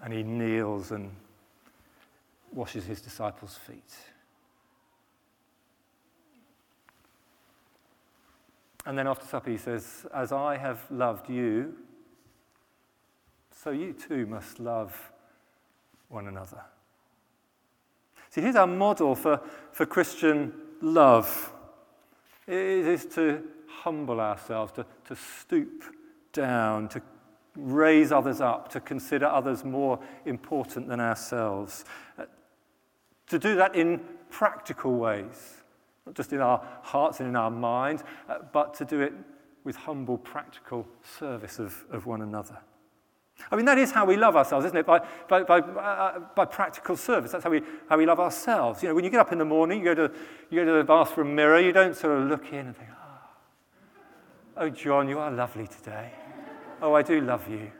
and 0.00 0.12
he 0.12 0.22
kneels 0.22 0.92
and 0.92 1.10
washes 2.52 2.84
his 2.84 3.00
disciples' 3.00 3.56
feet. 3.56 3.96
And 8.84 8.96
then 8.96 9.08
after 9.08 9.26
supper, 9.26 9.50
he 9.50 9.56
says, 9.56 10.06
As 10.14 10.30
I 10.30 10.56
have 10.56 10.80
loved 10.92 11.28
you, 11.28 11.74
so 13.50 13.70
you 13.70 13.92
too 13.92 14.26
must 14.26 14.60
love 14.60 15.10
one 16.08 16.28
another. 16.28 16.62
See, 18.30 18.40
here's 18.40 18.56
our 18.56 18.66
model 18.66 19.14
for, 19.14 19.40
for 19.72 19.86
Christian 19.86 20.52
love 20.80 21.52
it 22.46 22.54
is 22.54 23.06
to 23.06 23.42
humble 23.66 24.20
ourselves, 24.20 24.72
to, 24.72 24.86
to 25.06 25.16
stoop 25.16 25.82
down, 26.32 26.88
to 26.88 27.02
raise 27.56 28.12
others 28.12 28.40
up, 28.40 28.68
to 28.68 28.80
consider 28.80 29.26
others 29.26 29.64
more 29.64 29.98
important 30.26 30.88
than 30.88 31.00
ourselves. 31.00 31.84
Uh, 32.18 32.24
to 33.28 33.38
do 33.38 33.56
that 33.56 33.74
in 33.74 34.00
practical 34.30 34.94
ways, 34.94 35.62
not 36.04 36.14
just 36.14 36.32
in 36.32 36.40
our 36.40 36.64
hearts 36.82 37.18
and 37.18 37.28
in 37.28 37.36
our 37.36 37.50
minds, 37.50 38.04
uh, 38.28 38.38
but 38.52 38.74
to 38.74 38.84
do 38.84 39.00
it 39.00 39.12
with 39.64 39.74
humble, 39.74 40.18
practical 40.18 40.86
service 41.02 41.58
of, 41.58 41.84
of 41.90 42.06
one 42.06 42.22
another. 42.22 42.58
I 43.50 43.56
mean, 43.56 43.66
that 43.66 43.78
is 43.78 43.92
how 43.92 44.04
we 44.04 44.16
love 44.16 44.34
ourselves, 44.34 44.66
isn't 44.66 44.78
it? 44.78 44.86
By, 44.86 45.00
by, 45.28 45.42
by, 45.42 45.60
uh, 45.60 46.20
by 46.34 46.44
practical 46.46 46.96
service. 46.96 47.32
That's 47.32 47.44
how 47.44 47.50
we, 47.50 47.62
how 47.88 47.98
we 47.98 48.06
love 48.06 48.18
ourselves. 48.18 48.82
You 48.82 48.88
know, 48.88 48.94
when 48.94 49.04
you 49.04 49.10
get 49.10 49.20
up 49.20 49.32
in 49.32 49.38
the 49.38 49.44
morning, 49.44 49.80
you 49.80 49.84
go, 49.84 50.08
to, 50.08 50.14
you 50.50 50.60
go 50.60 50.64
to 50.64 50.78
the 50.78 50.84
bathroom 50.84 51.34
mirror, 51.34 51.60
you 51.60 51.72
don't 51.72 51.94
sort 51.94 52.18
of 52.18 52.28
look 52.28 52.52
in 52.52 52.66
and 52.66 52.76
think, 52.76 52.88
oh, 52.90 53.28
oh 54.56 54.68
John, 54.70 55.08
you 55.08 55.18
are 55.18 55.30
lovely 55.30 55.66
today. 55.66 56.12
Oh, 56.80 56.94
I 56.94 57.02
do 57.02 57.20
love 57.20 57.48
you. 57.48 57.70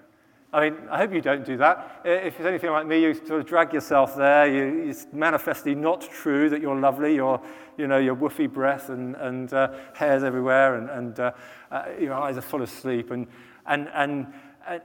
I 0.52 0.70
mean, 0.70 0.88
I 0.90 0.98
hope 0.98 1.12
you 1.12 1.20
don't 1.20 1.44
do 1.44 1.56
that. 1.58 2.00
If 2.04 2.38
it's 2.38 2.46
anything 2.46 2.70
like 2.70 2.86
me, 2.86 3.02
you 3.02 3.14
sort 3.14 3.40
of 3.40 3.46
drag 3.46 3.72
yourself 3.72 4.16
there. 4.16 4.46
You, 4.46 4.88
it's 4.88 5.06
manifestly 5.12 5.74
not 5.74 6.00
true 6.00 6.48
that 6.48 6.60
you're 6.60 6.78
lovely. 6.78 7.16
You're, 7.16 7.40
you 7.76 7.86
know, 7.86 7.98
your 7.98 8.14
woofy 8.16 8.50
breath 8.50 8.88
and, 8.88 9.16
and 9.16 9.52
uh, 9.52 9.72
hairs 9.94 10.22
everywhere, 10.22 10.76
and, 10.76 10.88
and 10.88 11.20
uh, 11.20 11.32
uh, 11.70 11.84
your 12.00 12.14
eyes 12.14 12.38
are 12.38 12.42
full 12.42 12.62
of 12.62 12.70
sleep. 12.70 13.10
And, 13.10 13.26
and, 13.66 13.90
and, 13.92 14.32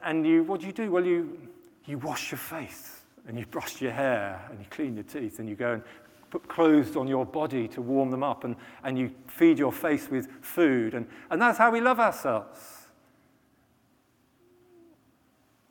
and 0.04 0.26
you, 0.26 0.44
what 0.44 0.62
do 0.62 0.68
you 0.68 0.74
do? 0.74 0.92
Well, 0.92 1.06
you, 1.06 1.38
you 1.86 1.98
wash 1.98 2.32
your 2.32 2.40
face, 2.40 3.02
and 3.28 3.38
you 3.38 3.46
brush 3.46 3.82
your 3.82 3.92
hair, 3.92 4.46
and 4.50 4.60
you 4.60 4.66
clean 4.70 4.96
your 4.96 5.04
teeth, 5.04 5.40
and 5.40 5.50
you 5.50 5.56
go 5.56 5.74
and 5.74 5.84
put 6.30 6.48
clothes 6.48 6.96
on 6.96 7.08
your 7.08 7.26
body 7.26 7.68
to 7.68 7.82
warm 7.82 8.10
them 8.10 8.24
up, 8.24 8.44
and, 8.44 8.56
and 8.84 8.98
you 8.98 9.12
feed 9.28 9.60
your 9.60 9.72
face 9.72 10.10
with 10.10 10.30
food. 10.42 10.94
And, 10.94 11.08
and 11.30 11.42
that's 11.42 11.58
how 11.58 11.72
we 11.72 11.82
love 11.82 12.00
ourselves. 12.00 12.60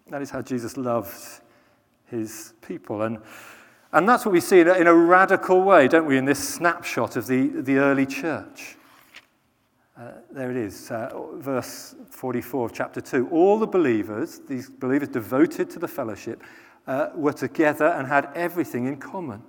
That 0.08 0.22
is 0.22 0.30
how 0.30 0.42
Jesus 0.42 0.76
loved 0.76 1.40
his 2.06 2.52
people. 2.60 3.02
And, 3.02 3.18
and 3.92 4.08
that's 4.08 4.26
what 4.26 4.32
we 4.32 4.40
see 4.40 4.60
in 4.60 4.68
a, 4.68 4.74
in 4.74 4.86
a 4.86 4.94
radical 4.94 5.62
way, 5.62 5.88
don't 5.88 6.06
we, 6.06 6.18
in 6.18 6.24
this 6.24 6.46
snapshot 6.46 7.16
of 7.16 7.26
the, 7.26 7.46
the 7.46 7.76
early 7.76 8.06
church. 8.06 8.76
Uh, 10.00 10.12
there 10.30 10.50
it 10.50 10.56
is, 10.56 10.90
uh, 10.90 11.10
verse 11.34 11.94
44 12.10 12.66
of 12.66 12.72
chapter 12.72 13.02
2. 13.02 13.28
All 13.30 13.58
the 13.58 13.66
believers, 13.66 14.40
these 14.48 14.70
believers 14.70 15.08
devoted 15.08 15.68
to 15.70 15.78
the 15.78 15.88
fellowship, 15.88 16.42
uh, 16.86 17.10
were 17.14 17.34
together 17.34 17.88
and 17.88 18.08
had 18.08 18.30
everything 18.34 18.86
in 18.86 18.96
common. 18.96 19.42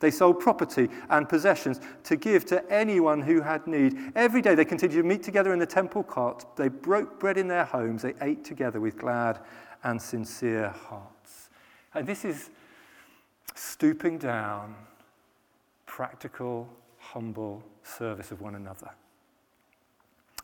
They 0.00 0.10
sold 0.10 0.40
property 0.40 0.88
and 1.10 1.28
possessions 1.28 1.80
to 2.04 2.16
give 2.16 2.46
to 2.46 2.64
anyone 2.72 3.20
who 3.20 3.42
had 3.42 3.66
need. 3.66 4.12
Every 4.14 4.40
day 4.40 4.54
they 4.54 4.64
continued 4.64 5.02
to 5.02 5.06
meet 5.06 5.22
together 5.22 5.52
in 5.52 5.58
the 5.58 5.66
temple 5.66 6.02
court. 6.02 6.46
They 6.56 6.68
broke 6.68 7.20
bread 7.20 7.36
in 7.36 7.46
their 7.46 7.66
homes. 7.66 8.00
They 8.00 8.14
ate 8.22 8.44
together 8.44 8.80
with 8.80 8.96
glad 8.96 9.40
and 9.84 10.00
sincere 10.00 10.70
hearts. 10.70 11.50
And 11.92 12.06
this 12.06 12.24
is 12.24 12.48
stooping 13.54 14.16
down, 14.16 14.76
practical, 15.84 16.70
humble 16.96 17.62
service 17.82 18.30
of 18.30 18.40
one 18.40 18.54
another. 18.54 18.92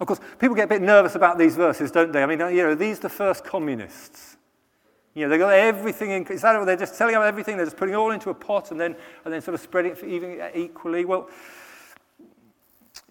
Of 0.00 0.06
course, 0.06 0.20
people 0.38 0.56
get 0.56 0.64
a 0.64 0.68
bit 0.68 0.82
nervous 0.82 1.14
about 1.14 1.38
these 1.38 1.56
verses, 1.56 1.90
don't 1.90 2.12
they? 2.12 2.22
I 2.22 2.26
mean, 2.26 2.40
you 2.40 2.62
know, 2.62 2.74
these 2.74 2.98
are 2.98 3.02
the 3.02 3.08
first 3.08 3.44
communists. 3.44 4.36
You 5.14 5.22
know, 5.22 5.28
they've 5.28 5.38
got 5.38 5.54
everything 5.54 6.10
in, 6.10 6.26
is 6.26 6.42
that 6.42 6.58
what 6.58 6.64
they're 6.64 6.76
just 6.76 6.98
telling 6.98 7.14
out 7.14 7.24
everything? 7.24 7.56
They're 7.56 7.66
just 7.66 7.76
putting 7.76 7.94
it 7.94 7.96
all 7.96 8.10
into 8.10 8.30
a 8.30 8.34
pot 8.34 8.72
and 8.72 8.80
then, 8.80 8.96
and 9.24 9.32
then 9.32 9.40
sort 9.40 9.54
of 9.54 9.60
spreading 9.60 9.92
it 9.92 10.02
even 10.02 10.42
equally. 10.54 11.04
Well, 11.04 11.28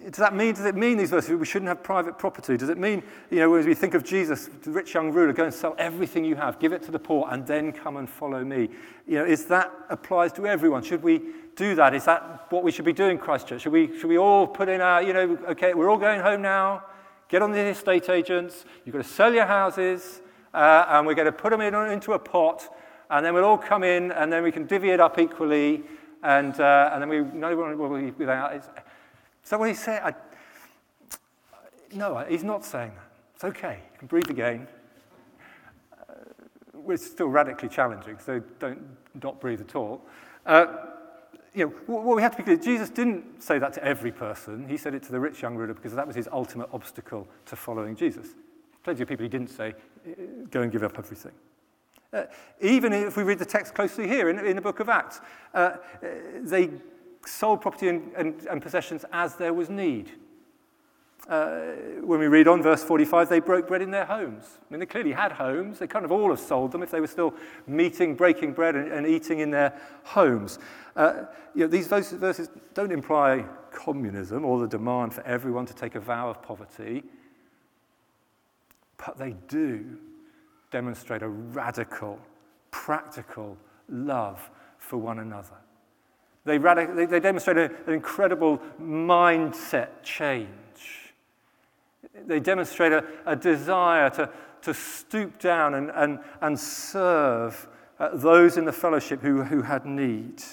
does 0.04 0.20
that 0.20 0.36
mean, 0.36 0.54
does 0.54 0.66
it 0.66 0.76
mean 0.76 0.98
these 0.98 1.10
verses 1.10 1.32
we 1.38 1.46
shouldn't 1.46 1.70
have 1.70 1.82
private 1.82 2.18
property? 2.18 2.58
Does 2.58 2.70
it 2.70 2.78
mean, 2.78 3.02
you 3.30 3.40
know, 3.40 3.54
as 3.56 3.66
we 3.66 3.74
think 3.74 3.94
of 3.94 4.04
Jesus, 4.04 4.50
the 4.62 4.72
rich 4.72 4.94
young 4.94 5.12
ruler, 5.12 5.34
go 5.34 5.46
and 5.46 5.54
sell 5.54 5.76
everything 5.78 6.26
you 6.26 6.36
have, 6.36 6.60
give 6.60 6.74
it 6.74 6.84
to 6.84 6.92
the 6.92 7.00
poor, 7.00 7.28
and 7.32 7.46
then 7.48 7.72
come 7.72 7.98
and 7.98 8.10
follow 8.10 8.44
me? 8.44 8.70
You 9.08 9.20
know, 9.20 9.26
is 9.26 9.46
that 9.46 9.72
applies 9.90 10.34
to 10.34 10.46
everyone? 10.46 10.84
Should 10.84 11.04
we 11.04 11.22
do 11.56 11.76
that? 11.76 11.94
Is 11.94 12.06
that 12.06 12.48
what 12.50 12.64
we 12.64 12.72
should 12.72 12.86
be 12.86 12.94
doing, 12.94 13.18
Christchurch? 13.18 13.62
Should 13.62 13.72
we, 13.72 13.98
should 14.00 14.10
we 14.10 14.18
all 14.18 14.46
put 14.46 14.70
in 14.70 14.82
our, 14.82 15.02
you 15.02 15.14
know, 15.14 15.38
okay, 15.50 15.74
we're 15.74 15.90
all 15.90 15.98
going 15.98 16.20
home 16.20 16.42
now, 16.42 16.84
get 17.30 17.42
on 17.42 17.52
the 17.52 17.60
estate 17.60 18.10
agents, 18.10 18.66
you've 18.86 18.94
got 18.94 19.04
to 19.04 19.10
sell 19.10 19.34
your 19.34 19.46
houses, 19.46 20.22
uh, 20.54 20.86
and 20.90 21.08
we're 21.08 21.16
going 21.16 21.26
to 21.26 21.32
put 21.32 21.52
them 21.52 21.62
in, 21.62 21.74
into 21.92 22.14
a 22.14 22.20
pot, 22.20 22.68
and 23.10 23.26
then 23.26 23.34
we'll 23.34 23.46
all 23.46 23.58
come 23.58 23.84
in, 23.84 24.12
and 24.12 24.32
then 24.32 24.44
we 24.44 24.52
can 24.52 24.66
divvy 24.66 24.90
it 24.90 25.00
up 25.00 25.18
equally, 25.18 25.84
and, 26.24 26.60
uh, 26.60 26.92
and 26.94 27.02
then 27.02 27.10
we, 27.10 27.20
no 27.22 27.56
one 27.56 27.78
will 27.78 27.98
be 27.98 28.12
without. 28.12 28.64
It's, 29.44 29.50
so 29.50 29.58
what 29.58 29.68
he's 29.68 29.84
saying, 29.84 30.02
I, 30.04 30.14
no, 31.94 32.26
he's 32.28 32.44
not 32.44 32.66
saying 32.66 32.94
that. 32.96 33.10
It's 33.36 33.44
okay. 33.44 33.80
You 33.92 34.00
can 34.00 34.08
breathe 34.08 34.30
again. 34.30 34.68
Uh, 35.92 36.14
we're 36.74 36.98
still 36.98 37.28
radically 37.28 37.70
challenging, 37.70 38.18
so 38.20 38.42
don't 38.60 38.82
not 39.22 39.40
breathe 39.40 39.62
at 39.62 39.76
all. 39.76 40.02
Uh, 40.46 40.66
you 41.54 41.66
know, 41.66 41.74
what 41.86 42.16
we 42.16 42.22
have 42.22 42.32
to 42.32 42.38
be 42.38 42.44
clear, 42.44 42.58
Jesus 42.58 42.90
didn't 42.90 43.44
say 43.44 43.60
that 43.60 43.74
to 43.74 43.84
every 43.84 44.12
person. 44.12 44.68
He 44.68 44.78
said 44.78 44.96
it 44.96 45.04
to 45.04 45.12
the 45.12 45.20
rich 45.20 45.42
young 45.42 45.56
ruler 45.56 45.74
because 45.74 45.94
that 45.94 46.08
was 46.08 46.16
his 46.16 46.28
ultimate 46.32 46.70
obstacle 46.74 47.28
to 47.46 47.56
following 47.56 47.96
Jesus. 47.96 48.30
Plenty 48.84 49.04
of 49.04 49.08
people 49.08 49.24
he 49.24 49.30
didn't 49.30 49.52
say, 49.52 49.76
go 50.50 50.62
and 50.62 50.72
give 50.72 50.84
up 50.84 50.98
everything. 50.98 51.34
Uh, 52.12 52.24
even 52.62 52.92
if 52.94 53.18
we 53.18 53.24
read 53.24 53.40
the 53.40 53.46
text 53.46 53.74
closely 53.74 54.08
here 54.08 54.30
in, 54.30 54.40
in 54.40 54.56
the 54.56 54.62
book 54.62 54.80
of 54.80 54.90
Acts, 54.90 55.22
uh, 55.54 55.78
they 56.42 56.70
sold 57.26 57.62
property 57.62 57.88
and, 57.90 58.12
and, 58.16 58.48
and 58.50 58.62
possessions 58.62 59.06
as 59.12 59.36
there 59.36 59.54
was 59.54 59.70
need. 59.70 60.12
Uh, 61.28 61.72
when 62.02 62.20
we 62.20 62.28
read 62.28 62.50
on 62.50 62.62
verse 62.62 62.84
45, 62.84 63.30
they 63.30 63.40
broke 63.40 63.66
bread 63.68 63.82
in 63.82 63.92
their 63.92 64.04
homes. 64.04 64.60
I 64.60 64.74
mean, 64.74 64.82
they 64.82 64.86
clearly 64.86 65.14
had 65.14 65.32
homes. 65.32 65.80
They 65.80 65.88
kind 65.88 66.04
of 66.04 66.12
all 66.12 66.30
have 66.32 66.40
sold 66.40 66.74
them 66.74 66.84
if 66.84 66.92
they 66.92 67.00
were 67.00 67.08
still 67.08 67.34
meeting, 67.66 68.16
breaking 68.16 68.54
bread, 68.54 68.76
and, 68.76 68.92
and 68.92 69.08
eating 69.08 69.40
in 69.40 69.50
their 69.50 69.74
homes. 70.04 70.60
Uh, 70.98 71.24
you 71.56 71.62
know, 71.62 71.68
these 71.68 71.88
verses 71.88 72.50
don't 72.74 72.92
imply 72.92 73.46
communism 73.72 74.44
or 74.44 74.60
the 74.60 74.68
demand 74.68 75.14
for 75.14 75.26
everyone 75.26 75.66
to 75.66 75.74
take 75.74 75.96
a 75.96 76.00
vow 76.00 76.30
of 76.30 76.42
poverty, 76.42 77.04
but 78.98 79.18
they 79.18 79.36
do 79.48 79.98
demonstrate 80.72 81.22
a 81.22 81.30
radical, 81.30 82.20
practical 82.70 83.58
love 83.88 84.50
for 84.78 84.98
one 84.98 85.20
another. 85.20 85.56
They, 86.46 86.60
radic- 86.60 86.96
they, 86.96 87.06
they 87.06 87.20
demonstrate 87.20 87.58
a, 87.58 87.72
an 87.88 87.94
incredible 87.94 88.62
mindset 88.82 89.90
change. 90.04 90.50
They 92.26 92.40
demonstrate 92.40 92.92
a, 92.92 93.06
a 93.26 93.36
desire 93.36 94.10
to, 94.12 94.30
to 94.64 94.74
stoop 94.74 95.40
down 95.40 95.74
and, 95.74 95.92
and, 95.96 96.20
and 96.42 96.60
serve 96.60 97.68
uh, 98.00 98.10
those 98.14 98.58
in 98.58 98.66
the 98.66 98.74
fellowship 98.74 99.22
who, 99.22 99.44
who 99.44 99.62
had 99.62 99.86
need. 99.86 100.44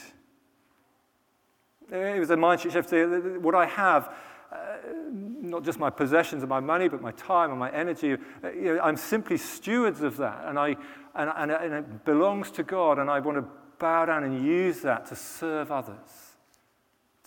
It 1.91 2.21
was 2.21 2.31
a 2.31 2.37
mindset 2.37 2.73
shift. 2.73 3.43
What 3.43 3.57
I 3.57 3.67
have, 3.67 4.15
uh, 4.53 4.57
not 5.11 5.65
just 5.65 5.81
my 5.81 5.91
possessions 5.91 6.43
and 6.43 6.49
my 6.49 6.61
money, 6.61 6.87
but 6.89 7.03
my 7.03 7.13
time 7.13 7.51
and 7.51 7.59
my 7.59 7.71
energy, 7.73 8.13
uh, 8.45 8.51
you 8.53 8.77
know, 8.77 8.81
I'm 8.81 8.97
simply 8.97 9.37
stewards 9.37 10.03
of 10.03 10.17
that. 10.19 10.45
And, 10.45 10.57
I, 10.57 10.77
and, 11.17 11.31
and, 11.37 11.51
and 11.51 11.75
it 11.75 12.05
belongs 12.05 12.53
to 12.53 12.63
God, 12.63 13.01
and 13.01 13.11
I 13.11 13.19
want 13.19 13.39
to 13.39 13.45
bow 13.81 14.05
down 14.05 14.23
and 14.23 14.47
use 14.47 14.81
that 14.83 15.07
to 15.07 15.17
serve 15.17 15.73
others, 15.73 16.37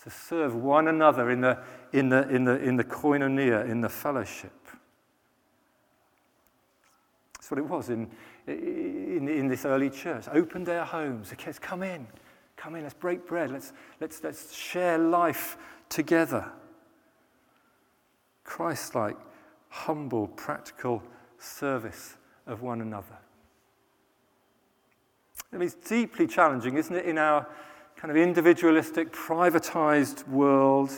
to 0.02 0.08
serve 0.08 0.54
one 0.54 0.88
another 0.88 1.30
in 1.30 1.42
the, 1.42 1.58
in 1.92 2.08
the, 2.08 2.26
in 2.30 2.44
the, 2.44 2.56
in 2.62 2.76
the 2.76 2.84
koinonia, 2.84 3.68
in 3.68 3.82
the 3.82 3.88
fellowship. 3.90 4.52
That's 7.34 7.50
what 7.50 7.58
it 7.58 7.68
was 7.68 7.90
in, 7.90 8.08
in, 8.46 9.28
in 9.28 9.48
this 9.48 9.66
early 9.66 9.90
church. 9.90 10.24
Open 10.32 10.64
their 10.64 10.84
homes. 10.84 11.28
The 11.28 11.36
kids, 11.36 11.58
come 11.58 11.82
in, 11.82 12.06
come 12.56 12.74
in, 12.74 12.84
let's 12.84 12.94
break 12.94 13.26
bread, 13.26 13.50
let's, 13.50 13.74
let's, 14.00 14.22
let's 14.24 14.54
share 14.54 14.96
life 14.96 15.58
together. 15.90 16.50
Christ 18.44 18.94
like, 18.94 19.16
humble, 19.68 20.28
practical 20.28 21.02
service 21.38 22.16
of 22.46 22.62
one 22.62 22.80
another. 22.80 23.18
I 25.54 25.58
mean, 25.58 25.68
it's 25.68 25.88
deeply 25.88 26.26
challenging, 26.26 26.76
isn't 26.76 26.96
it, 26.96 27.04
in 27.04 27.16
our 27.16 27.46
kind 27.94 28.10
of 28.10 28.16
individualistic, 28.16 29.12
privatized 29.12 30.26
world? 30.26 30.90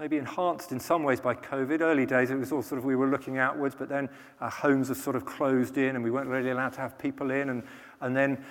Maybe 0.00 0.16
enhanced 0.16 0.72
in 0.72 0.80
some 0.80 1.04
ways 1.04 1.20
by 1.20 1.34
COVID. 1.34 1.82
Early 1.82 2.04
days, 2.04 2.30
it 2.30 2.34
was 2.34 2.50
all 2.50 2.62
sort 2.62 2.80
of 2.80 2.84
we 2.84 2.96
were 2.96 3.06
looking 3.06 3.38
outwards, 3.38 3.76
but 3.78 3.88
then 3.88 4.08
our 4.40 4.50
homes 4.50 4.88
have 4.88 4.96
sort 4.96 5.14
of 5.14 5.24
closed 5.24 5.78
in 5.78 5.94
and 5.94 6.02
we 6.02 6.10
weren't 6.10 6.28
really 6.28 6.50
allowed 6.50 6.72
to 6.72 6.80
have 6.80 6.98
people 6.98 7.30
in. 7.30 7.50
And, 7.50 7.62
and 8.00 8.16
then 8.16 8.44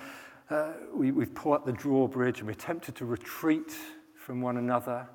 uh, 0.49 0.71
we, 0.93 1.11
we 1.11 1.25
pull 1.25 1.51
up 1.51 1.65
the 1.65 1.73
drawbridge 1.73 2.39
and 2.39 2.47
we're 2.47 2.53
tempted 2.53 2.95
to 2.95 3.05
retreat 3.05 3.73
from 4.15 4.39
one 4.39 4.55
another. 4.55 5.05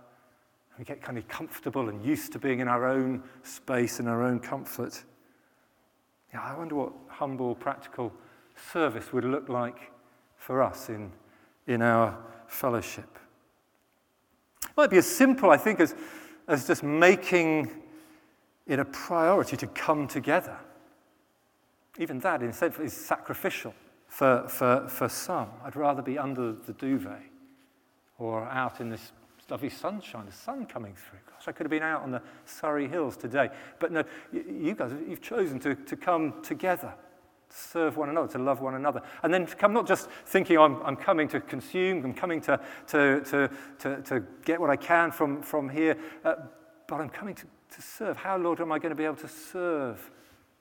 We 0.78 0.84
get 0.84 1.00
kind 1.00 1.16
of 1.16 1.26
comfortable 1.28 1.88
and 1.88 2.04
used 2.04 2.32
to 2.32 2.38
being 2.38 2.60
in 2.60 2.68
our 2.68 2.86
own 2.86 3.22
space 3.42 4.00
and 4.00 4.08
our 4.08 4.22
own 4.22 4.38
comfort. 4.38 5.02
Yeah, 6.32 6.42
I 6.42 6.54
wonder 6.56 6.74
what 6.74 6.92
humble, 7.08 7.54
practical 7.54 8.12
service 8.72 9.12
would 9.12 9.24
look 9.24 9.48
like 9.48 9.90
for 10.36 10.62
us 10.62 10.88
in, 10.88 11.12
in 11.66 11.82
our 11.82 12.16
fellowship. 12.46 13.18
It 14.64 14.70
might 14.76 14.90
be 14.90 14.98
as 14.98 15.06
simple, 15.06 15.50
I 15.50 15.56
think, 15.56 15.80
as, 15.80 15.94
as 16.48 16.66
just 16.66 16.82
making 16.82 17.70
it 18.66 18.78
a 18.78 18.84
priority 18.84 19.56
to 19.58 19.66
come 19.66 20.06
together. 20.06 20.56
Even 21.98 22.18
that, 22.20 22.42
in 22.42 22.50
a 22.50 22.52
sense, 22.52 22.78
is 22.78 22.92
sacrificial 22.92 23.74
for, 24.06 24.46
for, 24.48 24.88
for 24.88 25.08
some. 25.08 25.48
I'd 25.64 25.76
rather 25.76 26.02
be 26.02 26.18
under 26.18 26.52
the 26.52 26.72
duvet 26.72 27.22
or 28.18 28.44
out 28.44 28.80
in 28.80 28.88
this 28.88 29.12
lovely 29.48 29.70
sunshine, 29.70 30.26
the 30.26 30.32
sun 30.32 30.66
coming 30.66 30.94
through. 30.94 31.18
Gosh, 31.28 31.48
I 31.48 31.52
could 31.52 31.64
have 31.64 31.70
been 31.70 31.82
out 31.82 32.02
on 32.02 32.12
the 32.12 32.22
Surrey 32.44 32.86
Hills 32.86 33.16
today. 33.16 33.50
But 33.78 33.90
no, 33.90 34.04
you 34.32 34.74
guys, 34.74 34.92
you've 35.08 35.20
chosen 35.20 35.58
to, 35.60 35.74
to 35.74 35.96
come 35.96 36.40
together 36.42 36.94
serve 37.50 37.96
one 37.96 38.08
another, 38.08 38.28
to 38.28 38.38
love 38.38 38.60
one 38.60 38.74
another. 38.74 39.02
And 39.22 39.32
then 39.32 39.46
come 39.46 39.72
not 39.72 39.86
just 39.86 40.08
thinking 40.26 40.58
I'm, 40.58 40.82
I'm 40.82 40.96
coming 40.96 41.28
to 41.28 41.40
consume, 41.40 42.04
I'm 42.04 42.14
coming 42.14 42.40
to, 42.42 42.60
to, 42.88 43.20
to, 43.22 43.50
to, 43.80 44.02
to 44.02 44.24
get 44.44 44.60
what 44.60 44.70
I 44.70 44.76
can 44.76 45.10
from, 45.10 45.42
from 45.42 45.68
here, 45.68 45.96
uh, 46.24 46.34
but 46.86 47.00
I'm 47.00 47.10
coming 47.10 47.34
to, 47.34 47.44
to 47.44 47.82
serve. 47.82 48.16
How, 48.16 48.36
Lord, 48.36 48.60
am 48.60 48.72
I 48.72 48.78
going 48.78 48.90
to 48.90 48.96
be 48.96 49.04
able 49.04 49.16
to 49.16 49.28
serve 49.28 50.10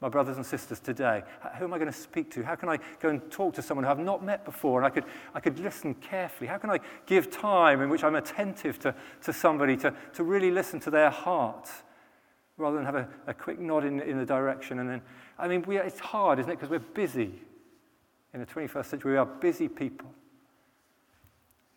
my 0.02 0.10
brothers 0.10 0.38
and 0.38 0.46
sisters 0.46 0.80
today? 0.80 1.24
Who 1.58 1.66
am 1.66 1.74
I 1.74 1.78
going 1.78 1.92
to 1.92 1.98
speak 1.98 2.32
to? 2.32 2.44
How 2.44 2.56
can 2.56 2.70
I 2.70 2.78
go 3.00 3.10
and 3.10 3.30
talk 3.32 3.54
to 3.56 3.62
someone 3.62 3.84
who 3.84 3.92
I've 3.92 4.00
not 4.00 4.24
met 4.24 4.46
before 4.46 4.80
and 4.80 4.86
I 4.86 4.90
could, 4.90 5.06
I 5.34 5.40
could 5.40 5.60
listen 5.60 5.94
carefully? 5.96 6.48
How 6.48 6.58
can 6.58 6.70
I 6.70 6.80
give 7.06 7.30
time 7.30 7.82
in 7.82 7.90
which 7.90 8.04
I'm 8.04 8.16
attentive 8.16 8.80
to, 8.80 8.96
to 9.24 9.34
somebody 9.34 9.76
to, 9.78 9.94
to 10.14 10.24
really 10.24 10.52
listen 10.52 10.80
to 10.82 10.92
their 10.92 11.10
heart 11.10 11.70
rather 12.58 12.78
than 12.78 12.86
have 12.86 12.96
a, 12.96 13.08
a 13.28 13.34
quick 13.34 13.60
nod 13.60 13.86
in, 13.86 14.02
in 14.02 14.18
the 14.18 14.26
direction 14.26 14.80
and 14.80 14.90
then 14.90 15.02
I 15.40 15.48
mean, 15.48 15.64
we, 15.66 15.78
it's 15.78 16.00
hard, 16.00 16.40
isn't 16.40 16.52
it? 16.52 16.56
Because 16.56 16.70
we're 16.70 16.80
busy. 16.80 17.32
In 18.34 18.42
the 18.42 18.46
21st 18.46 18.86
century, 18.86 19.14
we 19.14 19.18
are 19.18 19.26
busy 19.26 19.70
people. 19.70 20.14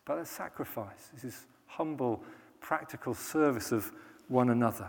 But 0.05 0.19
a 0.19 0.27
sacrifice. 0.27 1.11
This 1.15 1.25
is 1.25 1.47
humble, 1.67 2.23
practical 2.61 3.15
service 3.15 3.71
of 3.71 3.93
one 4.29 4.51
another. 4.51 4.89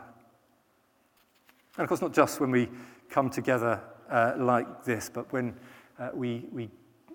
And 1.78 1.84
of 1.84 1.88
course, 1.88 2.02
not 2.02 2.14
just 2.14 2.40
when 2.40 2.50
we 2.50 2.68
come 3.10 3.30
together 3.30 3.80
uh, 4.10 4.34
like 4.38 4.84
this, 4.84 5.10
but 5.10 5.32
when 5.32 5.56
uh, 6.00 6.10
we, 6.14 6.48
we, 6.52 6.70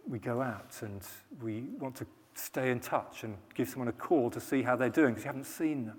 we 0.06 0.20
go 0.20 0.40
out 0.40 0.76
and 0.82 1.02
we 1.42 1.64
want 1.80 1.96
to 1.96 2.06
stay 2.34 2.70
in 2.70 2.78
touch 2.78 3.24
and 3.24 3.36
give 3.54 3.68
someone 3.68 3.88
a 3.88 3.92
call 3.92 4.30
to 4.30 4.40
see 4.40 4.62
how 4.62 4.76
they're 4.76 4.88
doing 4.88 5.10
because 5.10 5.24
you 5.24 5.28
haven't 5.28 5.44
seen 5.44 5.86
them. 5.86 5.98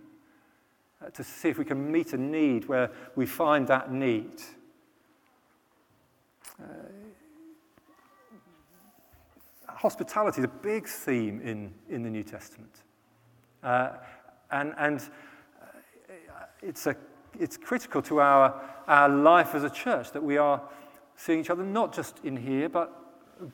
Uh, 1.06 1.10
to 1.10 1.24
see 1.24 1.50
if 1.50 1.58
we 1.58 1.66
can 1.66 1.92
meet 1.92 2.14
a 2.14 2.18
need 2.18 2.68
where 2.68 2.92
we 3.16 3.26
find 3.26 3.68
that 3.68 3.92
need 3.92 4.42
uh, 6.60 6.66
hospitality 9.68 10.42
is 10.42 10.46
a 10.46 10.48
big 10.48 10.88
theme 10.88 11.42
in, 11.42 11.74
in 11.90 12.04
the 12.04 12.10
New 12.10 12.24
Testament. 12.24 12.84
Uh, 13.64 13.92
and 14.52 14.74
and 14.78 15.02
uh, 15.62 15.66
it's, 16.62 16.88
a, 16.88 16.96
it's 17.40 17.58
critical 17.58 18.02
to 18.02 18.20
our, 18.20 18.62
our 18.88 19.10
life 19.10 19.56
as 19.56 19.64
a 19.64 19.70
church 19.70 20.12
that 20.12 20.24
we 20.24 20.38
are 20.38 20.62
seeing 21.16 21.40
each 21.40 21.50
other 21.50 21.64
not 21.64 21.94
just 21.94 22.20
in 22.24 22.38
here, 22.38 22.70
but, 22.70 22.92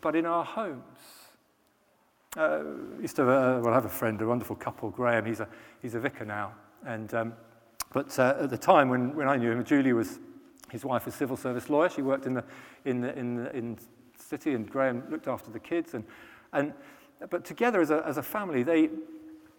but 0.01 0.15
in 0.15 0.25
our 0.25 0.45
homes. 0.45 0.99
Uh, 2.37 2.63
used 3.01 3.15
to 3.15 3.25
have 3.25 3.29
a, 3.29 3.61
well, 3.61 3.71
I 3.71 3.75
have 3.75 3.85
a 3.85 3.89
friend, 3.89 4.21
a 4.21 4.27
wonderful 4.27 4.55
couple, 4.55 4.89
Graham. 4.89 5.25
He's 5.25 5.39
a, 5.39 5.47
he's 5.81 5.95
a 5.95 5.99
vicar 5.99 6.25
now. 6.25 6.53
And, 6.85 7.13
um, 7.13 7.33
but 7.93 8.17
uh, 8.19 8.35
at 8.41 8.49
the 8.49 8.57
time 8.57 8.89
when, 8.89 9.15
when 9.15 9.27
I 9.27 9.37
knew 9.37 9.51
him, 9.51 9.63
Julie 9.63 9.93
was 9.93 10.19
his 10.75 10.83
wife 10.83 11.05
was 11.05 11.15
civil 11.15 11.37
service 11.37 11.69
lawyer. 11.69 11.87
She 11.87 12.01
worked 12.01 12.25
in 12.25 12.33
the, 12.33 12.43
in 12.83 12.99
the, 12.99 13.17
in 13.17 13.35
the 13.37 13.55
in 13.55 13.77
city, 14.17 14.53
and 14.55 14.69
Graham 14.69 15.03
looked 15.09 15.29
after 15.29 15.49
the 15.49 15.59
kids. 15.59 15.93
And, 15.93 16.03
and, 16.51 16.73
but 17.29 17.45
together 17.45 17.79
as 17.79 17.91
a, 17.91 18.03
as 18.05 18.17
a 18.17 18.21
family, 18.21 18.61
they 18.61 18.89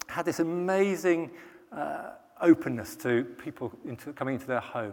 had 0.08 0.26
this 0.26 0.40
amazing 0.40 1.30
uh, 1.72 2.10
openness 2.42 2.96
to 2.96 3.24
people 3.42 3.72
into, 3.86 4.12
coming 4.12 4.34
into 4.34 4.46
their 4.46 4.60
home. 4.60 4.92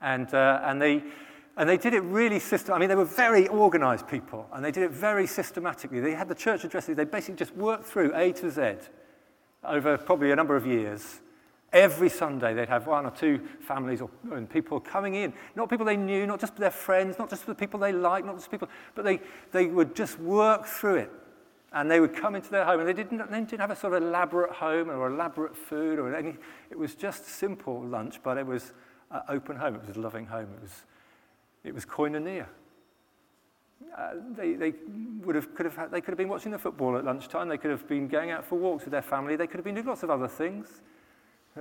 And, 0.00 0.34
uh, 0.34 0.60
and, 0.64 0.82
they, 0.82 1.04
and 1.56 1.68
they 1.68 1.76
did 1.76 1.94
it 1.94 2.00
really 2.00 2.40
system. 2.40 2.74
I 2.74 2.78
mean, 2.78 2.88
they 2.88 2.96
were 2.96 3.04
very 3.04 3.46
organized 3.46 4.08
people, 4.08 4.48
and 4.52 4.64
they 4.64 4.72
did 4.72 4.82
it 4.82 4.90
very 4.90 5.28
systematically. 5.28 6.00
They 6.00 6.14
had 6.14 6.28
the 6.28 6.34
church 6.34 6.64
addresses. 6.64 6.96
They 6.96 7.04
basically 7.04 7.36
just 7.36 7.54
worked 7.54 7.84
through 7.84 8.12
A 8.16 8.32
to 8.32 8.50
Z 8.50 8.88
over 9.62 9.96
probably 9.98 10.32
a 10.32 10.36
number 10.36 10.56
of 10.56 10.66
years 10.66 11.20
Every 11.72 12.08
Sunday, 12.08 12.54
they'd 12.54 12.68
have 12.68 12.86
one 12.86 13.04
or 13.04 13.10
two 13.10 13.46
families 13.60 14.00
or, 14.00 14.08
and 14.32 14.48
people 14.48 14.80
coming 14.80 15.16
in. 15.16 15.34
Not 15.54 15.68
people 15.68 15.84
they 15.84 15.98
knew, 15.98 16.26
not 16.26 16.40
just 16.40 16.56
their 16.56 16.70
friends, 16.70 17.18
not 17.18 17.28
just 17.28 17.46
the 17.46 17.54
people 17.54 17.78
they 17.78 17.92
liked, 17.92 18.26
not 18.26 18.36
just 18.36 18.50
people, 18.50 18.68
but 18.94 19.04
they, 19.04 19.20
they 19.52 19.66
would 19.66 19.94
just 19.94 20.18
work 20.18 20.64
through 20.64 20.96
it. 20.96 21.10
And 21.74 21.90
they 21.90 22.00
would 22.00 22.16
come 22.16 22.34
into 22.34 22.50
their 22.50 22.64
home, 22.64 22.80
and 22.80 22.88
they 22.88 22.94
didn't, 22.94 23.30
they 23.30 23.40
didn't 23.40 23.60
have 23.60 23.70
a 23.70 23.76
sort 23.76 23.92
of 23.92 24.02
elaborate 24.02 24.52
home 24.52 24.88
or 24.88 25.08
elaborate 25.08 25.54
food 25.54 25.98
or 25.98 26.14
any. 26.14 26.36
It 26.70 26.78
was 26.78 26.94
just 26.94 27.26
simple 27.26 27.82
lunch, 27.84 28.22
but 28.22 28.38
it 28.38 28.46
was 28.46 28.72
an 29.10 29.20
open 29.28 29.56
home. 29.56 29.74
It 29.74 29.86
was 29.86 29.96
a 29.98 30.00
loving 30.00 30.24
home. 30.24 30.48
It 30.56 30.62
was, 30.62 30.84
it 31.64 31.74
was 31.74 31.84
koinonia. 31.84 32.46
Uh, 33.96 34.14
they, 34.34 34.54
they 34.54 34.72
would 35.22 35.34
have, 35.34 35.54
could 35.54 35.66
have 35.66 35.76
had, 35.76 35.90
they 35.90 36.00
could 36.00 36.12
have 36.12 36.18
been 36.18 36.28
watching 36.28 36.50
the 36.50 36.58
football 36.58 36.96
at 36.96 37.04
lunchtime. 37.04 37.48
They 37.48 37.58
could 37.58 37.70
have 37.70 37.86
been 37.86 38.08
going 38.08 38.30
out 38.30 38.46
for 38.46 38.56
walks 38.56 38.84
with 38.84 38.92
their 38.92 39.02
family. 39.02 39.36
They 39.36 39.46
could 39.46 39.56
have 39.56 39.64
been 39.64 39.74
doing 39.74 39.86
lots 39.86 40.02
of 40.02 40.08
other 40.08 40.28
things. 40.28 40.80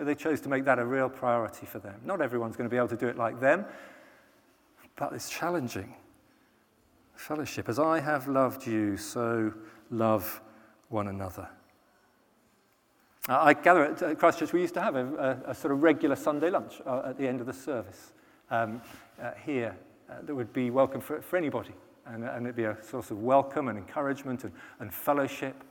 They 0.02 0.16
chose 0.16 0.42
to 0.42 0.50
make 0.50 0.66
that 0.66 0.80
a 0.80 0.86
real 0.86 1.10
priority 1.10 1.66
for 1.66 1.80
them. 1.80 2.00
Not 2.06 2.22
everyone's 2.22 2.56
going 2.56 2.70
to 2.70 2.74
be 2.74 2.78
able 2.78 2.88
to 2.90 2.98
do 2.98 3.08
it 3.08 3.18
like 3.18 3.40
them, 3.40 3.66
but 4.96 5.14
it's 5.14 5.30
challenging. 5.30 5.94
Fellowship. 7.14 7.68
As 7.68 7.80
I 7.80 8.00
have 8.00 8.28
loved 8.28 8.68
you, 8.68 8.96
so 8.96 9.54
love 9.90 10.42
one 10.90 11.08
another. 11.08 11.50
I 13.30 13.54
gather 13.54 13.84
at 13.86 14.20
Christchurch 14.20 14.54
we 14.54 14.62
used 14.62 14.74
to 14.76 14.82
have 14.82 14.96
a, 14.96 15.42
a, 15.46 15.52
a 15.52 15.56
sort 15.56 15.74
of 15.74 15.84
regular 15.84 16.16
Sunday 16.16 16.50
lunch 16.50 16.82
uh, 16.86 17.02
at 17.08 17.18
the 17.18 17.28
end 17.28 17.42
of 17.42 17.46
the 17.46 17.54
service 17.54 18.14
um, 18.50 18.82
uh, 19.22 19.32
here 19.46 19.76
uh, 20.10 20.14
that 20.24 20.34
would 20.34 20.54
be 20.54 20.70
welcome 20.70 21.02
for, 21.02 21.22
for 21.22 21.36
anybody. 21.36 21.74
And, 22.06 22.24
and, 22.24 22.46
it'd 22.46 22.56
be 22.56 22.64
a 22.64 22.78
source 22.82 23.12
of 23.12 23.22
welcome 23.22 23.68
and 23.68 23.78
encouragement 23.78 24.46
and, 24.46 24.54
and 24.80 24.94
fellowship. 24.94 25.62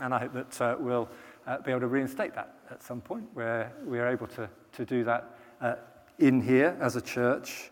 And 0.00 0.14
I 0.14 0.20
hope 0.20 0.32
that 0.32 0.60
uh, 0.62 0.76
we'll 0.80 1.08
uh, 1.50 1.58
be 1.62 1.72
able 1.72 1.80
to 1.80 1.88
reinstate 1.88 2.34
that 2.34 2.54
at 2.70 2.82
some 2.82 3.00
point, 3.00 3.24
where 3.34 3.72
we 3.84 3.98
are 3.98 4.08
able 4.08 4.28
to, 4.28 4.48
to 4.72 4.84
do 4.84 5.02
that 5.02 5.36
uh, 5.60 5.74
in 6.18 6.40
here 6.40 6.76
as 6.80 6.94
a 6.94 7.00
church. 7.00 7.70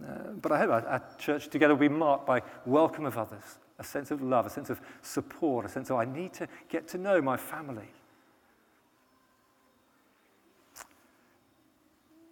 Uh, 0.00 0.30
but 0.40 0.52
I 0.52 0.58
hope 0.58 0.70
our, 0.70 0.86
our 0.86 1.02
church 1.18 1.48
together 1.48 1.74
will 1.74 1.80
be 1.80 1.88
marked 1.88 2.26
by 2.26 2.42
welcome 2.66 3.04
of 3.04 3.18
others, 3.18 3.58
a 3.80 3.84
sense 3.84 4.12
of 4.12 4.22
love, 4.22 4.46
a 4.46 4.50
sense 4.50 4.70
of 4.70 4.80
support, 5.02 5.66
a 5.66 5.68
sense 5.68 5.90
of 5.90 5.96
I 5.96 6.04
need 6.04 6.32
to 6.34 6.46
get 6.68 6.86
to 6.88 6.98
know 6.98 7.20
my 7.20 7.36
family. 7.36 7.88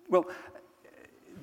Well, 0.09 0.27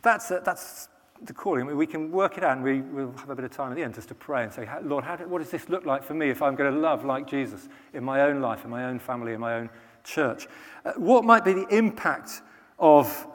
that's, 0.02 0.32
uh, 0.32 0.40
that's 0.46 0.88
the 1.24 1.34
calling. 1.34 1.76
We 1.76 1.88
can 1.88 2.12
work 2.12 2.38
it 2.38 2.44
out 2.44 2.58
and 2.58 2.64
we, 2.64 2.82
will 2.82 3.14
have 3.18 3.30
a 3.30 3.36
bit 3.36 3.46
of 3.46 3.52
time 3.52 3.72
at 3.72 3.76
the 3.76 3.84
end 3.84 3.96
just 3.96 4.08
to 4.10 4.16
pray 4.16 4.44
and 4.44 4.54
say, 4.54 4.68
Lord, 4.84 5.06
do, 5.18 5.28
what 5.28 5.40
does 5.40 5.52
this 5.52 5.70
look 5.70 5.86
like 5.86 6.04
for 6.04 6.14
me 6.14 6.30
if 6.30 6.42
I'm 6.42 6.56
going 6.56 6.74
to 6.74 6.80
love 6.80 7.04
like 7.04 7.28
Jesus 7.28 7.68
in 7.94 8.04
my 8.04 8.22
own 8.22 8.42
life, 8.42 8.64
in 8.64 8.70
my 8.70 8.86
own 8.86 9.00
family, 9.00 9.34
in 9.34 9.40
my 9.40 9.56
own 9.56 9.70
church? 10.04 10.48
Uh, 10.86 10.94
what 10.94 11.24
might 11.24 11.44
be 11.44 11.54
the 11.54 11.68
impact 11.68 12.42
of 12.78 13.28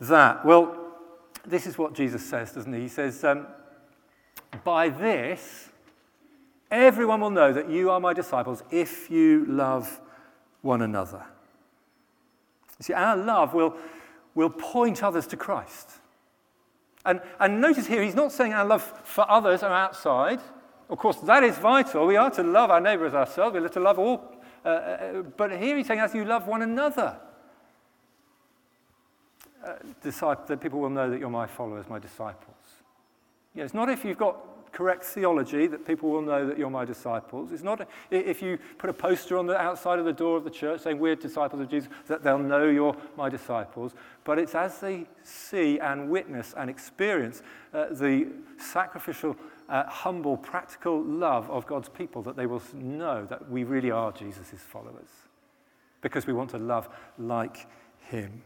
that? 0.00 0.44
Well, 0.44 0.78
this 1.44 1.66
is 1.66 1.76
what 1.76 1.94
Jesus 1.94 2.24
says, 2.24 2.52
doesn't 2.52 2.72
he? 2.72 2.82
He 2.82 2.88
says, 2.88 3.22
um, 3.24 3.46
By 4.62 4.88
this, 4.88 5.70
everyone 6.70 7.20
will 7.20 7.30
know 7.30 7.52
that 7.52 7.68
you 7.68 7.90
are 7.90 7.98
my 7.98 8.12
disciples 8.12 8.62
if 8.70 9.10
you 9.10 9.46
love 9.46 10.00
one 10.60 10.82
another. 10.82 11.24
You 12.78 12.84
see, 12.84 12.92
our 12.92 13.16
love 13.16 13.52
will, 13.52 13.76
will 14.34 14.50
point 14.50 15.02
others 15.02 15.26
to 15.28 15.36
Christ. 15.36 15.90
And, 17.04 17.20
and 17.40 17.60
notice 17.60 17.86
here, 17.86 18.02
he's 18.02 18.14
not 18.14 18.32
saying 18.32 18.52
our 18.52 18.64
love 18.64 18.82
for 19.04 19.28
others 19.30 19.62
are 19.62 19.72
outside. 19.72 20.40
Of 20.88 20.98
course, 20.98 21.16
that 21.18 21.42
is 21.42 21.56
vital. 21.58 22.06
We 22.06 22.16
are 22.16 22.30
to 22.30 22.42
love 22.42 22.70
our 22.70 22.80
neighbour 22.80 23.06
as 23.06 23.14
ourselves. 23.14 23.54
We're 23.54 23.68
to 23.68 23.80
love 23.80 23.98
all. 23.98 24.36
Uh, 24.64 24.68
uh, 24.68 25.22
but 25.22 25.50
here 25.52 25.76
he's 25.76 25.86
saying, 25.86 26.00
as 26.00 26.14
you 26.14 26.24
love 26.24 26.46
one 26.46 26.62
another, 26.62 27.16
uh, 29.66 29.74
that 30.02 30.60
people 30.60 30.80
will 30.80 30.90
know 30.90 31.10
that 31.10 31.18
you're 31.18 31.30
my 31.30 31.46
followers, 31.46 31.86
my 31.88 31.98
disciples. 31.98 32.56
Yeah, 33.54 33.64
it's 33.64 33.74
not 33.74 33.88
if 33.88 34.04
you've 34.04 34.18
got 34.18 34.36
correct 34.72 35.04
theology 35.04 35.66
that 35.66 35.86
people 35.86 36.10
will 36.10 36.22
know 36.22 36.46
that 36.46 36.58
you're 36.58 36.70
my 36.70 36.84
disciples. 36.84 37.52
It's 37.52 37.62
not 37.62 37.86
if 38.10 38.42
you 38.42 38.58
put 38.78 38.90
a 38.90 38.92
poster 38.92 39.36
on 39.36 39.46
the 39.46 39.56
outside 39.56 39.98
of 39.98 40.04
the 40.04 40.12
door 40.12 40.36
of 40.36 40.44
the 40.44 40.50
church 40.50 40.80
saying 40.80 40.98
we're 40.98 41.14
disciples 41.14 41.60
of 41.60 41.68
Jesus 41.68 41.90
that 42.06 42.22
they'll 42.22 42.38
know 42.38 42.68
you're 42.68 42.96
my 43.16 43.28
disciples. 43.28 43.94
But 44.24 44.38
it's 44.38 44.54
as 44.54 44.78
they 44.80 45.06
see 45.22 45.78
and 45.78 46.08
witness 46.08 46.54
and 46.56 46.70
experience 46.70 47.42
uh, 47.74 47.86
the 47.90 48.28
sacrificial, 48.58 49.36
uh, 49.68 49.84
humble, 49.84 50.36
practical 50.36 51.02
love 51.02 51.50
of 51.50 51.66
God's 51.66 51.88
people 51.88 52.22
that 52.22 52.36
they 52.36 52.46
will 52.46 52.62
know 52.74 53.26
that 53.26 53.50
we 53.50 53.64
really 53.64 53.90
are 53.90 54.12
Jesus' 54.12 54.60
followers 54.60 55.08
because 56.00 56.26
we 56.26 56.32
want 56.32 56.50
to 56.50 56.58
love 56.58 56.88
like 57.18 57.66
him. 58.00 58.42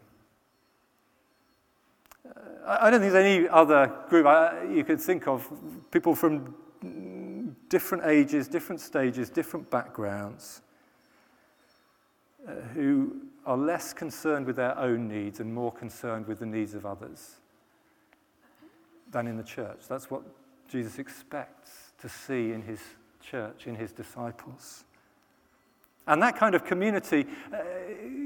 I 2.66 2.90
don't 2.90 3.00
think 3.00 3.12
there's 3.12 3.24
any 3.24 3.48
other 3.48 3.92
group 4.08 4.26
you 4.74 4.82
could 4.84 5.00
think 5.00 5.28
of, 5.28 5.48
people 5.90 6.14
from 6.14 6.54
different 7.68 8.04
ages, 8.06 8.48
different 8.48 8.80
stages, 8.80 9.30
different 9.30 9.70
backgrounds, 9.70 10.62
uh, 12.46 12.52
who 12.74 13.16
are 13.44 13.56
less 13.56 13.92
concerned 13.92 14.46
with 14.46 14.56
their 14.56 14.76
own 14.78 15.08
needs 15.08 15.40
and 15.40 15.52
more 15.52 15.72
concerned 15.72 16.26
with 16.26 16.40
the 16.40 16.46
needs 16.46 16.74
of 16.74 16.84
others 16.84 17.36
than 19.12 19.26
in 19.26 19.36
the 19.36 19.44
church. 19.44 19.86
That's 19.88 20.10
what 20.10 20.22
Jesus 20.68 20.98
expects 20.98 21.92
to 22.00 22.08
see 22.08 22.52
in 22.52 22.62
his 22.62 22.80
church, 23.20 23.66
in 23.66 23.76
his 23.76 23.92
disciples. 23.92 24.84
And 26.06 26.22
that 26.22 26.36
kind 26.36 26.54
of 26.54 26.64
community, 26.64 27.26
uh, 27.52 27.58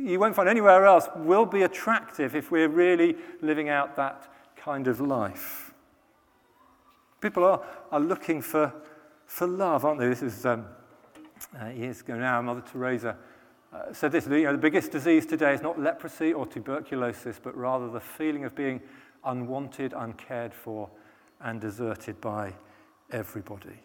you 0.04 0.18
won't 0.18 0.34
find 0.34 0.48
anywhere 0.48 0.86
else, 0.86 1.08
will 1.16 1.46
be 1.46 1.62
attractive 1.62 2.34
if 2.34 2.50
we're 2.50 2.68
really 2.68 3.16
living 3.40 3.68
out 3.68 3.96
that 3.96 4.28
kind 4.56 4.86
of 4.86 5.00
life. 5.00 5.72
People 7.20 7.44
are, 7.44 7.62
are 7.90 8.00
looking 8.00 8.42
for, 8.42 8.72
for 9.26 9.46
love, 9.46 9.84
aren't 9.84 10.00
they? 10.00 10.08
This 10.08 10.22
is 10.22 10.44
um, 10.46 10.66
uh, 11.60 11.68
years 11.68 12.00
ago 12.00 12.16
now, 12.16 12.40
Mother 12.42 12.62
Teresa 12.70 13.16
uh, 13.72 13.92
said 13.92 14.12
this 14.12 14.26
you 14.26 14.42
know, 14.42 14.52
the 14.52 14.58
biggest 14.58 14.90
disease 14.90 15.24
today 15.26 15.54
is 15.54 15.62
not 15.62 15.78
leprosy 15.78 16.32
or 16.32 16.46
tuberculosis, 16.46 17.40
but 17.42 17.56
rather 17.56 17.88
the 17.88 18.00
feeling 18.00 18.44
of 18.44 18.54
being 18.54 18.80
unwanted, 19.24 19.94
uncared 19.96 20.52
for, 20.52 20.88
and 21.40 21.60
deserted 21.60 22.20
by 22.20 22.52
everybody. 23.12 23.78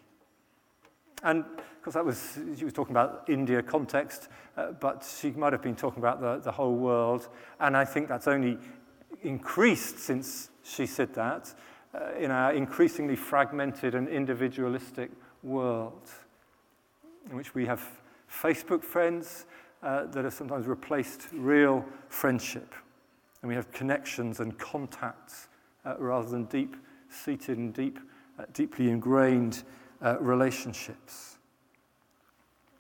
And 1.24 1.44
because 1.80 1.94
that 1.94 2.06
was, 2.06 2.40
she 2.58 2.66
was 2.66 2.74
talking 2.74 2.94
about 2.94 3.24
India 3.28 3.62
context, 3.62 4.30
uh, 4.58 4.72
but 4.72 5.08
she 5.20 5.32
might 5.32 5.54
have 5.54 5.62
been 5.62 5.76
talking 5.76 6.00
about 6.00 6.20
the, 6.20 6.38
the 6.40 6.52
whole 6.52 6.76
world. 6.76 7.30
And 7.60 7.78
I 7.78 7.86
think 7.86 8.08
that's 8.08 8.28
only 8.28 8.58
increased 9.22 10.00
since 10.00 10.50
she 10.64 10.86
said 10.86 11.14
that 11.14 11.54
uh, 11.94 12.12
in 12.20 12.32
our 12.32 12.54
increasingly 12.54 13.16
fragmented 13.16 13.96
and 13.96 14.08
individualistic 14.08 15.12
world, 15.44 16.10
in 17.30 17.36
which 17.38 17.54
we 17.54 17.66
have 17.66 17.84
Facebook 18.30 18.84
friends 18.84 19.46
uh, 19.84 20.06
that 20.06 20.24
have 20.24 20.34
sometimes 20.34 20.66
replaced 20.68 21.28
real 21.34 21.86
friendship. 22.10 22.74
And 23.42 23.50
we 23.50 23.56
have 23.56 23.72
connections 23.72 24.40
and 24.40 24.58
contacts 24.58 25.48
uh, 25.86 25.96
rather 26.00 26.28
than 26.28 26.46
deep 26.46 26.76
seated 27.10 27.58
and 27.58 27.74
deep, 27.74 28.00
uh, 28.40 28.46
deeply 28.54 28.90
ingrained 28.90 29.64
uh, 30.06 30.18
relationships. 30.22 31.38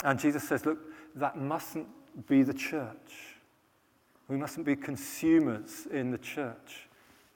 And 0.06 0.18
Jesus 0.18 0.48
says, 0.48 0.66
look, 0.66 0.80
that 1.16 1.38
mustn't 1.38 1.88
be 2.28 2.44
the 2.44 2.54
church. 2.54 3.36
We 4.30 4.38
mustn't 4.38 4.66
be 4.66 4.78
consumers 4.78 5.88
in 5.92 6.12
the 6.12 6.18
church. 6.18 6.88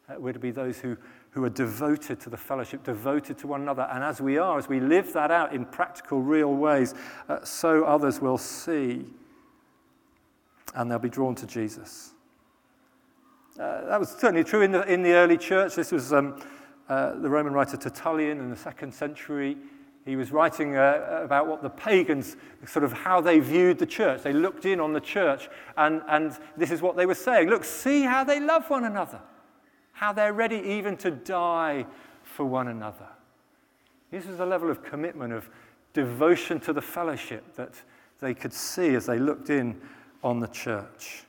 Uh, 0.07 0.15
we're 0.17 0.33
to 0.33 0.39
be 0.39 0.51
those 0.51 0.79
who 0.79 0.95
who 1.31 1.43
are 1.43 1.49
devoted 1.49 2.19
to 2.21 2.29
the 2.29 2.37
fellowship, 2.37 2.83
devoted 2.83 3.37
to 3.37 3.47
one 3.47 3.61
another. 3.61 3.87
And 3.91 4.03
as 4.03 4.19
we 4.19 4.37
are, 4.37 4.57
as 4.57 4.67
we 4.67 4.79
live 4.79 5.13
that 5.13 5.31
out 5.31 5.53
in 5.53 5.65
practical, 5.65 6.21
real 6.21 6.53
ways, 6.53 6.95
uh, 7.27 7.43
so 7.43 7.83
others 7.83 8.19
will 8.19 8.37
see 8.37 9.05
and 10.75 10.89
they'll 10.89 10.99
be 10.99 11.09
drawn 11.09 11.35
to 11.35 11.47
Jesus. 11.47 12.13
Uh, 13.59 13.85
that 13.85 13.99
was 13.99 14.09
certainly 14.09 14.43
true 14.43 14.61
in 14.61 14.71
the, 14.71 14.81
in 14.91 15.03
the 15.03 15.11
early 15.11 15.37
church. 15.37 15.75
This 15.75 15.91
was 15.91 16.13
um, 16.13 16.41
uh, 16.87 17.15
the 17.15 17.29
Roman 17.29 17.53
writer 17.53 17.77
Tertullian 17.77 18.39
in 18.39 18.49
the 18.49 18.55
second 18.55 18.93
century. 18.93 19.57
He 20.09 20.15
was 20.15 20.31
writing 20.31 20.75
uh, 20.75 21.21
about 21.23 21.45
what 21.45 21.61
the 21.61 21.69
pagans, 21.69 22.35
sort 22.65 22.83
of 22.83 22.91
how 22.91 23.21
they 23.21 23.39
viewed 23.39 23.77
the 23.77 23.85
church. 23.85 24.23
They 24.23 24.33
looked 24.33 24.65
in 24.65 24.79
on 24.79 24.91
the 24.91 24.99
church, 24.99 25.49
and, 25.77 26.01
and 26.07 26.35
this 26.57 26.71
is 26.71 26.81
what 26.81 26.95
they 26.95 27.05
were 27.05 27.13
saying 27.13 27.49
Look, 27.49 27.63
see 27.63 28.01
how 28.01 28.23
they 28.23 28.39
love 28.39 28.69
one 28.69 28.85
another 28.85 29.21
how 29.99 30.13
they're 30.13 30.31
ready 30.31 30.55
even 30.55 30.95
to 30.95 31.11
die 31.11 31.85
for 32.23 32.45
one 32.45 32.69
another. 32.69 33.07
This 34.11 34.25
was 34.25 34.39
a 34.39 34.45
level 34.45 34.71
of 34.71 34.81
commitment, 34.81 35.33
of 35.33 35.49
devotion 35.91 36.61
to 36.61 36.71
the 36.71 36.81
fellowship 36.81 37.43
that 37.55 37.73
they 38.21 38.33
could 38.33 38.53
see 38.53 38.95
as 38.95 39.05
they 39.05 39.19
looked 39.19 39.49
in 39.49 39.79
on 40.23 40.39
the 40.39 40.47
church. 40.47 41.25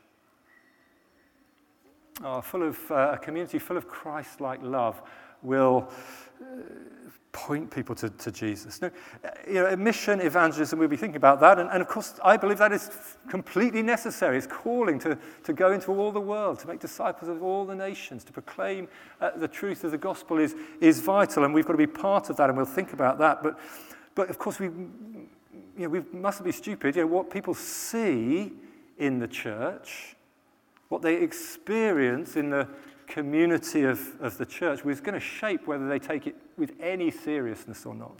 Oh, 2.22 2.40
full 2.40 2.62
of 2.62 2.78
uh, 2.92 3.10
a 3.14 3.18
community 3.18 3.58
full 3.58 3.76
of 3.76 3.88
Christ 3.88 4.40
like 4.40 4.62
love 4.62 5.02
will 5.42 5.90
uh, 6.40 6.44
point 7.32 7.70
people 7.70 7.94
to, 7.94 8.10
to 8.10 8.32
Jesus. 8.32 8.82
No, 8.82 8.90
you 9.46 9.54
know, 9.54 9.76
mission, 9.76 10.20
evangelism, 10.20 10.78
we'll 10.78 10.88
be 10.88 10.96
thinking 10.96 11.16
about 11.16 11.40
that. 11.40 11.58
And, 11.58 11.70
and, 11.70 11.80
of 11.80 11.88
course, 11.88 12.14
I 12.24 12.36
believe 12.36 12.58
that 12.58 12.72
is 12.72 12.90
completely 13.28 13.82
necessary. 13.82 14.36
It's 14.36 14.46
calling 14.46 14.98
to, 15.00 15.16
to 15.44 15.52
go 15.52 15.72
into 15.72 15.92
all 15.92 16.12
the 16.12 16.20
world, 16.20 16.58
to 16.60 16.68
make 16.68 16.80
disciples 16.80 17.28
of 17.28 17.42
all 17.42 17.64
the 17.64 17.74
nations, 17.74 18.24
to 18.24 18.32
proclaim 18.32 18.88
uh, 19.20 19.30
the 19.36 19.48
truth 19.48 19.84
of 19.84 19.92
the 19.92 19.98
gospel 19.98 20.38
is, 20.38 20.54
is 20.80 21.00
vital. 21.00 21.44
And 21.44 21.54
we've 21.54 21.66
got 21.66 21.72
to 21.72 21.78
be 21.78 21.86
part 21.86 22.30
of 22.30 22.36
that, 22.36 22.48
and 22.50 22.56
we'll 22.56 22.66
think 22.66 22.92
about 22.92 23.18
that. 23.18 23.42
But, 23.42 23.58
but 24.14 24.28
of 24.28 24.38
course, 24.38 24.58
we, 24.58 24.66
you 24.66 25.28
know, 25.76 25.88
we 25.88 26.02
mustn't 26.12 26.44
be 26.44 26.52
stupid. 26.52 26.96
You 26.96 27.02
know, 27.02 27.08
what 27.08 27.30
people 27.30 27.54
see 27.54 28.52
in 28.98 29.18
the 29.18 29.28
church, 29.28 30.16
what 30.88 31.00
they 31.02 31.16
experience 31.16 32.36
in 32.36 32.50
the 32.50 32.68
community 33.10 33.82
of, 33.82 34.00
of 34.20 34.38
the 34.38 34.46
church 34.46 34.84
was 34.84 35.00
going 35.00 35.14
to 35.14 35.20
shape 35.20 35.66
whether 35.66 35.88
they 35.88 35.98
take 35.98 36.26
it 36.26 36.36
with 36.56 36.72
any 36.80 37.10
seriousness 37.10 37.84
or 37.84 37.94
not. 37.94 38.16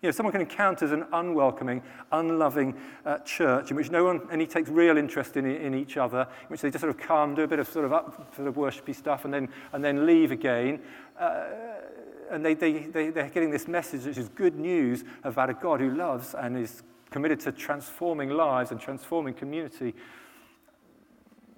You 0.00 0.06
know, 0.06 0.10
someone 0.12 0.30
can 0.30 0.40
encounter 0.40 0.86
an 0.94 1.04
unwelcoming, 1.12 1.82
unloving 2.12 2.76
uh, 3.04 3.18
church 3.18 3.72
in 3.72 3.76
which 3.76 3.90
no 3.90 4.04
one, 4.04 4.20
and 4.30 4.40
he 4.40 4.46
takes 4.46 4.70
real 4.70 4.96
interest 4.96 5.36
in, 5.36 5.44
in 5.44 5.74
each 5.74 5.96
other, 5.96 6.20
in 6.42 6.46
which 6.46 6.60
they 6.60 6.70
just 6.70 6.82
sort 6.82 6.94
of 6.94 6.98
come, 6.98 7.34
do 7.34 7.42
a 7.42 7.48
bit 7.48 7.58
of 7.58 7.68
sort 7.68 7.84
of 7.84 7.92
up, 7.92 8.34
sort 8.36 8.46
of 8.46 8.54
worshipy 8.54 8.94
stuff, 8.94 9.24
and 9.24 9.34
then, 9.34 9.48
and 9.72 9.84
then 9.84 10.06
leave 10.06 10.30
again. 10.30 10.80
Uh, 11.18 11.46
and 12.30 12.44
they, 12.44 12.54
they, 12.54 12.78
they, 12.78 13.10
they're 13.10 13.28
getting 13.28 13.50
this 13.50 13.66
message, 13.66 14.04
which 14.04 14.18
is 14.18 14.28
good 14.28 14.54
news 14.54 15.02
about 15.24 15.50
a 15.50 15.54
God 15.54 15.80
who 15.80 15.90
loves 15.90 16.34
and 16.34 16.56
is 16.56 16.84
committed 17.10 17.40
to 17.40 17.50
transforming 17.50 18.30
lives 18.30 18.70
and 18.70 18.80
transforming 18.80 19.34
community. 19.34 19.94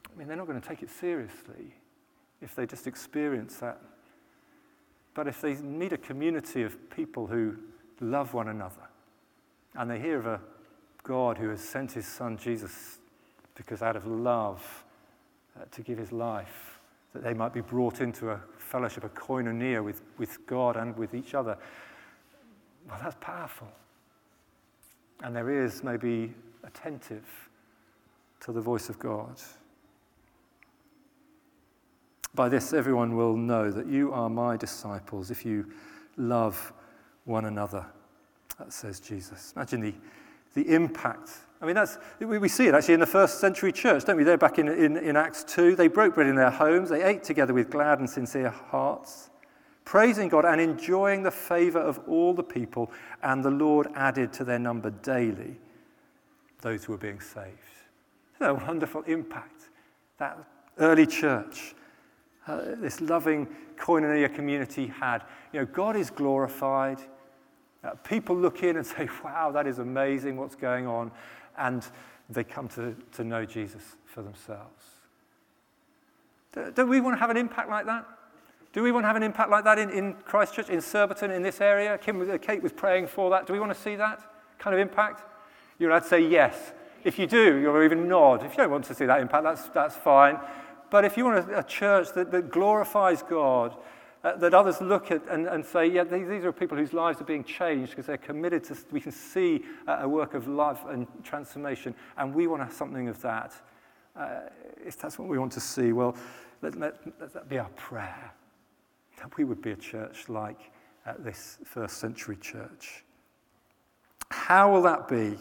I 0.06 0.18
mean, 0.18 0.28
they're 0.28 0.36
not 0.36 0.46
going 0.46 0.60
to 0.60 0.66
take 0.66 0.82
it 0.82 0.88
seriously 0.88 1.74
if 2.42 2.54
they 2.54 2.66
just 2.66 2.86
experience 2.86 3.56
that. 3.58 3.80
But 5.14 5.28
if 5.28 5.40
they 5.40 5.54
need 5.54 5.92
a 5.92 5.98
community 5.98 6.62
of 6.62 6.90
people 6.90 7.26
who 7.26 7.56
love 8.00 8.32
one 8.32 8.48
another 8.48 8.88
and 9.74 9.90
they 9.90 10.00
hear 10.00 10.18
of 10.18 10.26
a 10.26 10.40
God 11.02 11.38
who 11.38 11.48
has 11.48 11.60
sent 11.60 11.92
his 11.92 12.06
son 12.06 12.38
Jesus 12.38 12.98
because 13.54 13.82
out 13.82 13.96
of 13.96 14.06
love 14.06 14.84
uh, 15.58 15.64
to 15.70 15.82
give 15.82 15.98
his 15.98 16.12
life, 16.12 16.80
that 17.12 17.22
they 17.22 17.34
might 17.34 17.52
be 17.52 17.60
brought 17.60 18.00
into 18.00 18.30
a 18.30 18.40
fellowship, 18.58 19.04
a 19.04 19.08
koinonia 19.08 19.82
with, 19.82 20.02
with 20.16 20.46
God 20.46 20.76
and 20.76 20.96
with 20.96 21.14
each 21.14 21.34
other, 21.34 21.58
well, 22.88 22.98
that's 23.02 23.16
powerful. 23.20 23.68
And 25.22 25.36
their 25.36 25.50
ears 25.50 25.82
may 25.84 25.96
be 25.96 26.32
attentive 26.64 27.26
to 28.40 28.52
the 28.52 28.60
voice 28.60 28.88
of 28.88 28.98
God. 28.98 29.36
By 32.34 32.48
this, 32.48 32.72
everyone 32.72 33.16
will 33.16 33.36
know 33.36 33.70
that 33.70 33.86
you 33.86 34.12
are 34.12 34.30
my 34.30 34.56
disciples 34.56 35.30
if 35.30 35.44
you 35.44 35.66
love 36.16 36.72
one 37.24 37.46
another. 37.46 37.84
That 38.58 38.72
says 38.72 39.00
Jesus. 39.00 39.52
Imagine 39.56 39.80
the, 39.80 39.94
the 40.54 40.74
impact. 40.74 41.30
I 41.60 41.66
mean, 41.66 41.74
that's, 41.74 41.98
we, 42.20 42.38
we 42.38 42.48
see 42.48 42.66
it 42.66 42.74
actually 42.74 42.94
in 42.94 43.00
the 43.00 43.06
first 43.06 43.40
century 43.40 43.72
church, 43.72 44.04
don't 44.04 44.16
we? 44.16 44.24
There 44.24 44.38
back 44.38 44.58
in, 44.58 44.68
in, 44.68 44.96
in 44.96 45.16
Acts 45.16 45.44
2. 45.44 45.76
They 45.76 45.88
broke 45.88 46.14
bread 46.14 46.26
in 46.26 46.36
their 46.36 46.50
homes, 46.50 46.88
they 46.88 47.02
ate 47.02 47.22
together 47.22 47.52
with 47.52 47.70
glad 47.70 47.98
and 47.98 48.08
sincere 48.08 48.50
hearts, 48.50 49.30
praising 49.84 50.28
God 50.28 50.44
and 50.44 50.60
enjoying 50.60 51.22
the 51.22 51.30
favor 51.30 51.80
of 51.80 52.00
all 52.06 52.32
the 52.32 52.42
people, 52.42 52.90
and 53.22 53.44
the 53.44 53.50
Lord 53.50 53.88
added 53.94 54.32
to 54.34 54.44
their 54.44 54.58
number 54.58 54.90
daily 54.90 55.58
those 56.60 56.84
who 56.84 56.92
were 56.92 56.98
being 56.98 57.20
saved. 57.20 57.56
A 58.40 58.54
wonderful 58.54 59.02
impact? 59.02 59.68
That 60.18 60.38
early 60.78 61.06
church 61.06 61.74
uh, 62.46 62.74
this 62.76 63.00
loving 63.00 63.46
koinonia 63.76 64.32
community 64.34 64.86
had. 64.86 65.22
You 65.52 65.60
know, 65.60 65.66
God 65.66 65.96
is 65.96 66.10
glorified. 66.10 66.98
Uh, 67.82 67.90
people 68.04 68.36
look 68.36 68.62
in 68.62 68.76
and 68.76 68.86
say, 68.86 69.08
wow, 69.24 69.50
that 69.52 69.66
is 69.66 69.78
amazing 69.78 70.36
what's 70.36 70.56
going 70.56 70.86
on. 70.86 71.10
And 71.58 71.86
they 72.28 72.44
come 72.44 72.68
to, 72.68 72.96
to 73.12 73.24
know 73.24 73.44
Jesus 73.44 73.82
for 74.04 74.22
themselves. 74.22 74.84
Do, 76.74 76.86
we 76.86 77.00
want 77.00 77.16
to 77.16 77.20
have 77.20 77.30
an 77.30 77.36
impact 77.36 77.68
like 77.68 77.86
that? 77.86 78.06
Do 78.72 78.82
we 78.82 78.92
want 78.92 79.04
to 79.04 79.08
have 79.08 79.16
an 79.16 79.22
impact 79.22 79.50
like 79.50 79.64
that 79.64 79.78
in, 79.78 79.90
in 79.90 80.14
Christchurch, 80.14 80.68
in 80.68 80.80
Surbiton, 80.80 81.30
in 81.30 81.42
this 81.42 81.60
area? 81.60 81.98
Kim, 81.98 82.28
uh, 82.28 82.38
Kate 82.38 82.62
was 82.62 82.72
praying 82.72 83.08
for 83.08 83.30
that. 83.30 83.46
Do 83.46 83.52
we 83.52 83.60
want 83.60 83.72
to 83.74 83.80
see 83.80 83.96
that 83.96 84.20
kind 84.58 84.74
of 84.74 84.80
impact? 84.80 85.22
You're 85.78 85.90
allowed 85.90 86.00
to 86.00 86.08
say 86.08 86.20
yes. 86.20 86.72
If 87.02 87.18
you 87.18 87.26
do, 87.26 87.56
you'll 87.56 87.82
even 87.82 88.08
nod. 88.08 88.44
If 88.44 88.52
you 88.52 88.58
don't 88.58 88.70
want 88.70 88.84
to 88.86 88.94
see 88.94 89.06
that 89.06 89.20
impact, 89.20 89.44
that's, 89.44 89.68
that's 89.68 89.96
fine. 89.96 90.38
But 90.90 91.04
if 91.04 91.16
you 91.16 91.24
want 91.24 91.48
a, 91.48 91.58
a 91.58 91.62
church 91.62 92.12
that, 92.14 92.30
that 92.32 92.50
glorifies 92.50 93.22
God, 93.22 93.76
uh, 94.22 94.36
that 94.36 94.52
others 94.52 94.80
look 94.80 95.10
at 95.10 95.22
and, 95.30 95.46
and 95.46 95.64
say, 95.64 95.86
yeah, 95.86 96.04
these, 96.04 96.28
these, 96.28 96.44
are 96.44 96.52
people 96.52 96.76
whose 96.76 96.92
lives 96.92 97.20
are 97.20 97.24
being 97.24 97.44
changed 97.44 97.92
because 97.92 98.06
they're 98.06 98.18
committed 98.18 98.62
to, 98.64 98.76
we 98.90 99.00
can 99.00 99.12
see 99.12 99.64
uh, 99.88 100.00
a 100.00 100.08
work 100.08 100.34
of 100.34 100.46
love 100.46 100.84
and 100.88 101.06
transformation, 101.24 101.94
and 102.18 102.34
we 102.34 102.46
want 102.46 102.70
something 102.72 103.08
of 103.08 103.20
that. 103.22 103.54
Uh, 104.14 104.40
if 104.84 104.98
that's 104.98 105.18
what 105.18 105.28
we 105.28 105.38
want 105.38 105.52
to 105.52 105.60
see, 105.60 105.92
well, 105.92 106.14
let, 106.60 106.78
let, 106.78 106.96
let 107.18 107.32
that 107.32 107.48
be 107.48 107.58
our 107.58 107.70
prayer. 107.70 108.32
That 109.18 109.34
we 109.38 109.44
would 109.44 109.62
be 109.62 109.70
a 109.70 109.76
church 109.76 110.28
like 110.28 110.70
uh, 111.06 111.14
this 111.18 111.58
first 111.64 111.98
century 111.98 112.36
church. 112.36 113.04
How 114.30 114.70
will 114.70 114.82
that 114.82 115.08
be? 115.08 115.38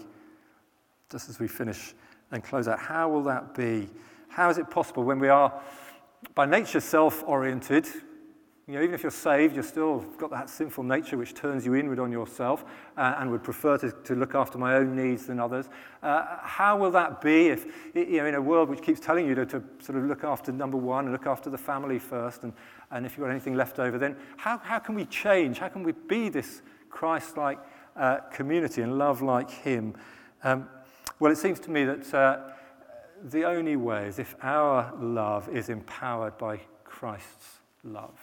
Just 1.12 1.30
as 1.30 1.40
we 1.40 1.48
finish 1.48 1.94
and 2.32 2.44
close 2.44 2.68
out, 2.68 2.80
how 2.80 3.10
will 3.10 3.24
that 3.24 3.56
be? 3.56 3.90
How 4.40 4.50
is 4.50 4.58
it 4.58 4.70
possible 4.70 5.04
when 5.04 5.20
we 5.20 5.28
are 5.28 5.52
by 6.34 6.46
nature 6.46 6.80
self 6.80 7.26
oriented, 7.28 7.86
You 8.68 8.76
know, 8.76 8.82
even 8.82 8.96
if 8.96 9.04
you're 9.04 9.12
saved, 9.12 9.58
you've 9.58 9.66
still 9.66 10.00
got 10.18 10.32
that 10.32 10.50
sinful 10.50 10.86
nature 10.86 11.18
which 11.18 11.34
turns 11.34 11.66
you 11.66 11.76
inward 11.76 12.00
on 12.00 12.10
yourself 12.10 12.64
uh, 12.96 13.16
and 13.18 13.32
would 13.32 13.44
prefer 13.44 13.78
to, 13.80 13.92
to 13.92 14.16
look 14.16 14.36
after 14.36 14.58
my 14.58 14.76
own 14.76 14.96
needs 14.96 15.26
than 15.26 15.42
others. 15.42 15.68
Uh, 16.02 16.38
how 16.42 16.78
will 16.78 16.92
that 16.92 17.20
be 17.20 17.50
if, 17.50 17.66
you 17.94 18.16
know, 18.16 18.28
in 18.28 18.36
a 18.36 18.42
world 18.42 18.70
which 18.70 18.82
keeps 18.82 19.02
telling 19.02 19.28
you 19.28 19.36
to, 19.36 19.46
to 19.46 19.62
sort 19.82 19.98
of 19.98 20.06
look 20.06 20.24
after 20.24 20.54
number 20.54 20.78
one 20.78 21.04
and 21.04 21.12
look 21.12 21.28
after 21.28 21.50
the 21.50 21.58
family 21.58 22.00
first, 22.00 22.44
and, 22.44 22.54
and 22.92 23.06
if 23.06 23.18
you've 23.18 23.26
got 23.26 23.32
anything 23.32 23.56
left 23.56 23.78
over, 23.78 23.98
then 23.98 24.16
how, 24.38 24.58
how 24.60 24.80
can 24.80 24.96
we 24.96 25.04
change? 25.04 25.60
How 25.60 25.68
can 25.68 25.84
we 25.84 25.92
be 25.92 26.30
this 26.30 26.62
Christ 26.90 27.36
like 27.36 27.60
uh, 27.98 28.20
community 28.32 28.84
and 28.84 28.98
love 28.98 29.22
like 29.22 29.52
Him? 29.52 29.96
Um, 30.46 30.70
well, 31.20 31.30
it 31.30 31.38
seems 31.38 31.60
to 31.60 31.72
me 31.72 31.84
that 31.84 32.14
uh, 32.14 32.40
the 33.24 33.46
only 33.46 33.76
way 33.76 34.08
is 34.08 34.20
if 34.20 34.36
our 34.42 34.94
love 35.00 35.50
is 35.50 35.70
empowered 35.70 36.38
by 36.38 36.62
Christ's 36.84 37.60
love. 37.84 38.20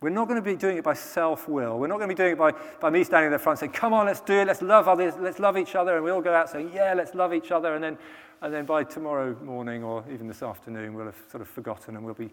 We're 0.00 0.10
not 0.10 0.28
going 0.28 0.36
to 0.36 0.42
be 0.42 0.56
doing 0.56 0.76
it 0.76 0.84
by 0.84 0.92
self 0.92 1.48
will. 1.48 1.78
We're 1.78 1.86
not 1.86 1.96
going 1.96 2.10
to 2.10 2.14
be 2.14 2.18
doing 2.18 2.32
it 2.32 2.38
by, 2.38 2.52
by 2.78 2.90
me 2.90 3.04
standing 3.04 3.32
at 3.32 3.38
the 3.38 3.42
front 3.42 3.58
saying, 3.58 3.72
Come 3.72 3.94
on, 3.94 4.06
let's 4.06 4.20
do 4.20 4.34
it. 4.34 4.46
Let's 4.46 4.60
love 4.60 4.86
others. 4.86 5.14
Let's 5.18 5.38
love 5.38 5.56
each 5.56 5.74
other. 5.74 5.96
And 5.96 6.04
we 6.04 6.10
all 6.10 6.20
go 6.20 6.34
out 6.34 6.50
saying, 6.50 6.72
Yeah, 6.74 6.92
let's 6.94 7.14
love 7.14 7.32
each 7.32 7.50
other. 7.50 7.74
And 7.74 7.82
then, 7.82 7.96
and 8.42 8.52
then 8.52 8.66
by 8.66 8.84
tomorrow 8.84 9.34
morning 9.42 9.82
or 9.82 10.04
even 10.12 10.28
this 10.28 10.42
afternoon, 10.42 10.92
we'll 10.92 11.06
have 11.06 11.16
sort 11.30 11.40
of 11.40 11.48
forgotten 11.48 11.96
and 11.96 12.04
we'll 12.04 12.14
be. 12.14 12.30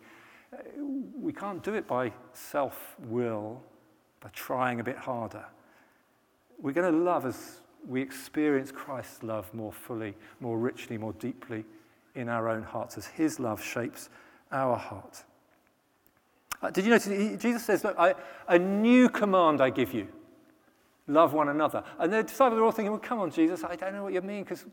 Uh, 0.51 0.57
we 1.15 1.31
can't 1.31 1.63
do 1.63 1.73
it 1.73 1.87
by 1.87 2.11
self 2.33 2.97
will, 3.07 3.61
by 4.19 4.29
trying 4.33 4.81
a 4.81 4.83
bit 4.83 4.97
harder. 4.97 5.45
We're 6.59 6.73
going 6.73 6.91
to 6.91 6.99
love 6.99 7.25
as 7.25 7.60
we 7.87 8.01
experience 8.01 8.71
Christ's 8.71 9.23
love 9.23 9.51
more 9.53 9.71
fully, 9.71 10.15
more 10.39 10.57
richly, 10.57 10.97
more 10.97 11.13
deeply 11.13 11.65
in 12.15 12.29
our 12.29 12.49
own 12.49 12.63
hearts, 12.63 12.97
as 12.97 13.07
his 13.07 13.39
love 13.39 13.63
shapes 13.63 14.09
our 14.51 14.75
heart. 14.75 15.23
Uh, 16.61 16.69
did 16.69 16.85
you 16.85 16.91
notice? 16.91 17.41
Jesus 17.41 17.65
says, 17.65 17.83
Look, 17.83 17.95
I, 17.97 18.13
a 18.47 18.59
new 18.59 19.09
command 19.09 19.61
I 19.61 19.69
give 19.69 19.93
you 19.93 20.07
love 21.07 21.33
one 21.33 21.49
another. 21.49 21.83
And 21.99 22.13
the 22.13 22.23
disciples 22.23 22.59
are 22.59 22.63
all 22.63 22.71
thinking, 22.71 22.91
Well, 22.91 22.99
come 22.99 23.19
on, 23.19 23.31
Jesus, 23.31 23.63
I 23.63 23.75
don't 23.75 23.93
know 23.93 24.03
what 24.03 24.13
you 24.13 24.21
mean 24.21 24.43
because 24.43 24.65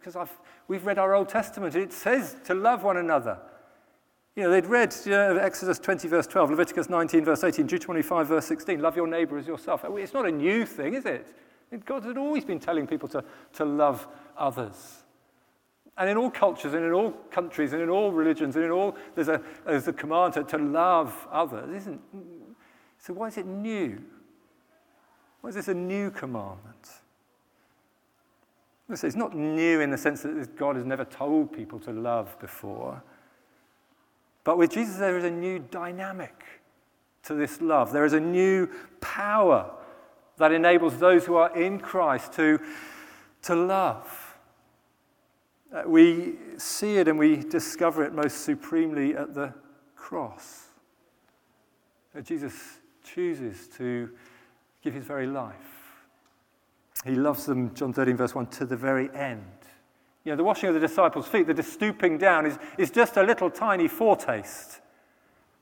we've 0.68 0.84
read 0.84 0.98
our 0.98 1.14
Old 1.14 1.28
Testament. 1.28 1.74
It 1.74 1.92
says 1.92 2.36
to 2.44 2.54
love 2.54 2.82
one 2.84 2.96
another. 2.96 3.38
You 4.36 4.44
know, 4.44 4.50
they'd 4.50 4.66
read 4.66 4.94
you 5.04 5.10
know, 5.10 5.36
Exodus 5.36 5.80
20, 5.80 6.06
verse 6.06 6.26
12, 6.28 6.50
Leviticus 6.50 6.88
19, 6.88 7.24
verse 7.24 7.42
18, 7.42 7.66
Deuteronomy 7.66 8.04
5, 8.04 8.28
verse 8.28 8.46
16, 8.46 8.80
love 8.80 8.94
your 8.94 9.08
neighbor 9.08 9.36
as 9.36 9.48
yourself. 9.48 9.84
It's 9.84 10.14
not 10.14 10.28
a 10.28 10.30
new 10.30 10.64
thing, 10.64 10.94
is 10.94 11.04
it? 11.06 11.34
God 11.84 12.04
had 12.04 12.16
always 12.16 12.44
been 12.44 12.58
telling 12.58 12.86
people 12.86 13.08
to, 13.08 13.24
to 13.54 13.64
love 13.64 14.06
others. 14.36 15.04
And 15.96 16.08
in 16.08 16.16
all 16.16 16.30
cultures 16.30 16.74
and 16.74 16.84
in 16.84 16.92
all 16.92 17.10
countries 17.30 17.72
and 17.72 17.82
in 17.82 17.90
all 17.90 18.12
religions 18.12 18.54
and 18.56 18.64
in 18.64 18.70
all, 18.70 18.96
there's 19.14 19.28
a, 19.28 19.42
there's 19.66 19.88
a 19.88 19.92
command 19.92 20.34
to, 20.34 20.44
to 20.44 20.58
love 20.58 21.26
others, 21.30 21.74
isn't 21.74 22.00
So 22.98 23.12
why 23.12 23.26
is 23.28 23.36
it 23.36 23.46
new? 23.46 24.02
Why 25.40 25.48
is 25.48 25.56
this 25.56 25.68
a 25.68 25.74
new 25.74 26.10
commandment? 26.10 26.88
It's 28.90 29.16
not 29.16 29.36
new 29.36 29.80
in 29.80 29.90
the 29.90 29.98
sense 29.98 30.22
that 30.22 30.56
God 30.56 30.76
has 30.76 30.84
never 30.84 31.04
told 31.04 31.52
people 31.52 31.78
to 31.80 31.92
love 31.92 32.38
before. 32.40 33.02
But 34.44 34.56
with 34.56 34.70
Jesus, 34.70 34.96
there 34.96 35.18
is 35.18 35.24
a 35.24 35.30
new 35.30 35.58
dynamic 35.58 36.44
to 37.24 37.34
this 37.34 37.60
love. 37.60 37.92
There 37.92 38.06
is 38.06 38.14
a 38.14 38.20
new 38.20 38.70
power 39.00 39.70
that 40.38 40.52
enables 40.52 40.98
those 40.98 41.26
who 41.26 41.36
are 41.36 41.56
in 41.56 41.78
Christ 41.78 42.32
to, 42.34 42.58
to 43.42 43.54
love. 43.54 44.36
Uh, 45.72 45.82
we 45.86 46.36
see 46.56 46.96
it 46.96 47.08
and 47.08 47.18
we 47.18 47.36
discover 47.36 48.02
it 48.02 48.14
most 48.14 48.44
supremely 48.44 49.14
at 49.14 49.34
the 49.34 49.52
cross. 49.94 50.68
Uh, 52.16 52.20
Jesus 52.22 52.78
chooses 53.04 53.68
to 53.76 54.10
give 54.82 54.94
his 54.94 55.04
very 55.04 55.26
life. 55.26 55.54
He 57.04 57.14
loves 57.14 57.46
them, 57.46 57.74
John 57.74 57.92
13, 57.92 58.16
verse 58.16 58.34
1, 58.34 58.46
to 58.46 58.66
the 58.66 58.76
very 58.76 59.10
end. 59.14 59.44
You 60.24 60.32
know, 60.32 60.36
the 60.36 60.44
washing 60.44 60.68
of 60.68 60.74
the 60.74 60.80
disciples' 60.80 61.28
feet, 61.28 61.46
the 61.46 61.62
stooping 61.62 62.18
down, 62.18 62.46
is, 62.46 62.58
is 62.76 62.90
just 62.90 63.16
a 63.16 63.22
little 63.22 63.50
tiny 63.50 63.88
foretaste 63.88 64.80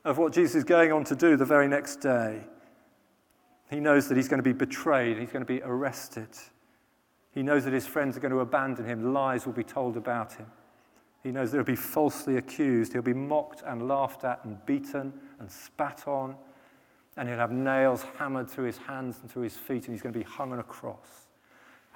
of 0.05 0.19
what 0.19 0.33
Jesus 0.33 0.57
is 0.57 0.65
going 0.65 0.93
on 0.93 1.05
to 1.05 1.17
do 1.17 1.37
the 1.37 1.45
very 1.45 1.69
next 1.69 1.97
day. 1.97 2.45
He 3.69 3.81
knows 3.81 4.09
that 4.09 4.17
he's 4.17 4.29
going 4.29 4.39
to 4.39 4.45
be 4.45 4.53
betrayed, 4.53 5.19
he's 5.19 5.31
going 5.31 5.45
to 5.45 5.53
be 5.53 5.63
arrested. 5.63 6.29
He 7.33 7.43
knows 7.43 7.65
that 7.65 7.73
his 7.73 7.87
friends 7.87 8.17
are 8.17 8.21
going 8.21 8.33
to 8.33 8.41
abandon 8.41 8.85
him, 8.87 9.13
lies 9.13 9.45
will 9.45 9.53
be 9.53 9.65
told 9.65 9.97
about 9.97 10.33
him. 10.33 10.47
He 11.23 11.33
knows 11.33 11.51
that 11.51 11.59
he'll 11.59 11.65
be 11.65 11.77
falsely 11.77 12.37
accused, 12.37 12.93
he'll 12.93 13.03
be 13.03 13.13
mocked 13.13 13.63
and 13.67 13.89
laughed 13.89 14.25
at 14.25 14.45
and 14.45 14.65
beaten 14.65 15.13
and 15.41 15.51
spat 15.51 16.07
on, 16.07 16.37
and 17.17 17.29
he'll 17.29 17.39
have 17.39 17.51
nails 17.51 18.05
hammered 18.19 18.49
through 18.49 18.67
his 18.67 18.79
hands 18.79 19.19
and 19.21 19.31
through 19.31 19.43
his 19.43 19.57
feet, 19.57 19.87
and 19.87 19.95
he's 19.95 20.03
going 20.03 20.13
to 20.13 20.19
be 20.19 20.25
hung 20.25 20.53
on 20.53 20.61
a 20.61 20.65
cross. 20.65 21.26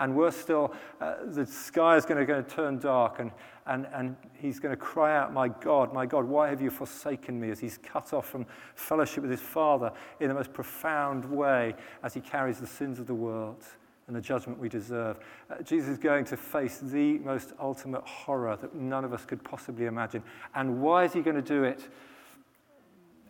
And 0.01 0.17
worse 0.17 0.37
still, 0.37 0.75
uh, 1.01 1.15
the 1.27 1.47
sky 1.47 1.97
is 1.97 2.05
going 2.05 2.27
to, 2.27 2.43
turn 2.43 2.79
dark, 2.79 3.21
and, 3.21 3.31
and, 3.67 3.87
and 3.93 4.17
he's 4.33 4.59
going 4.59 4.73
to 4.73 4.81
cry 4.81 5.17
out, 5.17 5.33
My 5.33 5.47
God, 5.47 5.93
my 5.93 6.07
God, 6.07 6.25
why 6.25 6.49
have 6.49 6.61
you 6.61 6.71
forsaken 6.71 7.39
me? 7.39 7.51
As 7.51 7.61
he's 7.61 7.79
cut 7.79 8.13
off 8.13 8.27
from 8.27 8.47
fellowship 8.75 9.23
with 9.23 9.31
his 9.31 9.41
Father 9.41 9.93
in 10.19 10.29
the 10.29 10.35
most 10.35 10.53
profound 10.53 11.25
way 11.25 11.75
as 12.03 12.15
he 12.15 12.21
carries 12.21 12.59
the 12.59 12.67
sins 12.67 12.99
of 12.99 13.07
the 13.07 13.15
world 13.15 13.63
and 14.07 14.17
the 14.17 14.21
judgment 14.21 14.59
we 14.59 14.69
deserve. 14.69 15.21
Uh, 15.49 15.63
Jesus 15.63 15.91
is 15.91 15.99
going 15.99 16.25
to 16.25 16.37
face 16.37 16.79
the 16.79 17.19
most 17.19 17.53
ultimate 17.61 18.03
horror 18.03 18.57
that 18.57 18.75
none 18.75 19.05
of 19.05 19.13
us 19.13 19.25
could 19.25 19.45
possibly 19.45 19.85
imagine. 19.85 20.25
And 20.55 20.83
why 20.83 21.05
is 21.05 21.13
he 21.13 21.21
going 21.21 21.37
to 21.37 21.43
do 21.43 21.63
it? 21.63 21.89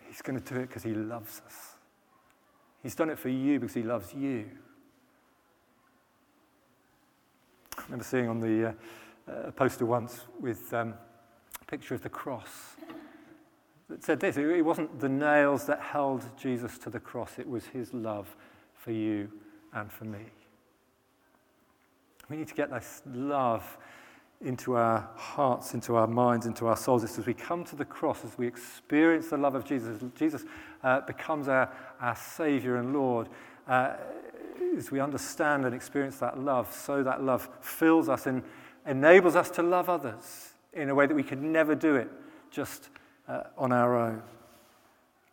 He's 0.09 0.23
going 0.23 0.41
to 0.41 0.55
do 0.55 0.61
it 0.61 0.69
because 0.69 0.83
he 0.83 0.95
loves 0.95 1.43
us. 1.45 1.75
He's 2.83 2.95
done 2.95 3.11
it 3.11 3.19
for 3.19 3.29
you 3.29 3.61
because 3.61 3.75
he 3.75 3.83
loves 3.83 4.15
you. 4.15 4.47
I 7.77 7.80
remember 7.91 8.05
seeing 8.05 8.29
on 8.29 8.39
the 8.39 8.69
uh, 9.29 9.51
poster 9.57 9.85
once 9.85 10.21
with 10.39 10.73
um, 10.73 10.95
a 11.61 11.65
picture 11.65 11.93
of 11.93 12.03
the 12.03 12.09
cross 12.09 12.77
that 13.89 14.05
said 14.05 14.21
this 14.21 14.37
it 14.37 14.65
wasn't 14.65 15.01
the 15.01 15.09
nails 15.09 15.67
that 15.67 15.81
held 15.81 16.25
Jesus 16.39 16.79
to 16.79 16.91
the 16.91 17.01
cross, 17.01 17.33
it 17.37 17.49
was 17.49 17.67
his 17.67 17.93
love 17.93 18.37
for 18.77 18.93
you 18.93 19.29
and 19.73 19.91
for 19.91 20.05
me. 20.05 20.21
We 22.29 22.37
need 22.37 22.47
to 22.47 22.55
get 22.55 22.71
this 22.71 23.03
love 23.13 23.77
into 24.41 24.77
our 24.77 25.09
hearts, 25.17 25.75
into 25.75 25.97
our 25.97 26.07
minds, 26.07 26.47
into 26.47 26.69
our 26.69 26.77
souls. 26.77 27.03
It's 27.03 27.19
as 27.19 27.27
we 27.27 27.35
come 27.35 27.65
to 27.65 27.75
the 27.75 27.85
cross, 27.85 28.25
as 28.25 28.39
we 28.39 28.47
experience 28.47 29.31
the 29.31 29.37
love 29.37 29.57
of 29.57 29.65
Jesus, 29.65 30.01
Jesus 30.17 30.45
uh, 30.85 31.01
becomes 31.01 31.49
our, 31.49 31.75
our 32.01 32.15
Savior 32.15 32.77
and 32.77 32.93
Lord. 32.93 33.29
Uh, 33.67 33.95
as 34.77 34.91
we 34.91 35.01
understand 35.01 35.65
and 35.65 35.75
experience 35.75 36.19
that 36.19 36.39
love, 36.39 36.73
so 36.73 37.03
that 37.03 37.23
love 37.23 37.49
fills 37.61 38.09
us 38.09 38.27
and 38.27 38.43
enables 38.87 39.37
us 39.37 39.51
to 39.51 39.63
love 39.63 39.89
others 39.89 40.55
in 40.73 40.89
a 40.89 40.95
way 40.95 41.07
that 41.07 41.15
we 41.15 41.23
could 41.23 41.43
never 41.43 41.75
do 41.75 41.97
it 41.97 42.09
just 42.51 42.89
uh, 43.29 43.43
on 43.59 43.73
our 43.73 43.97
own. 43.97 44.23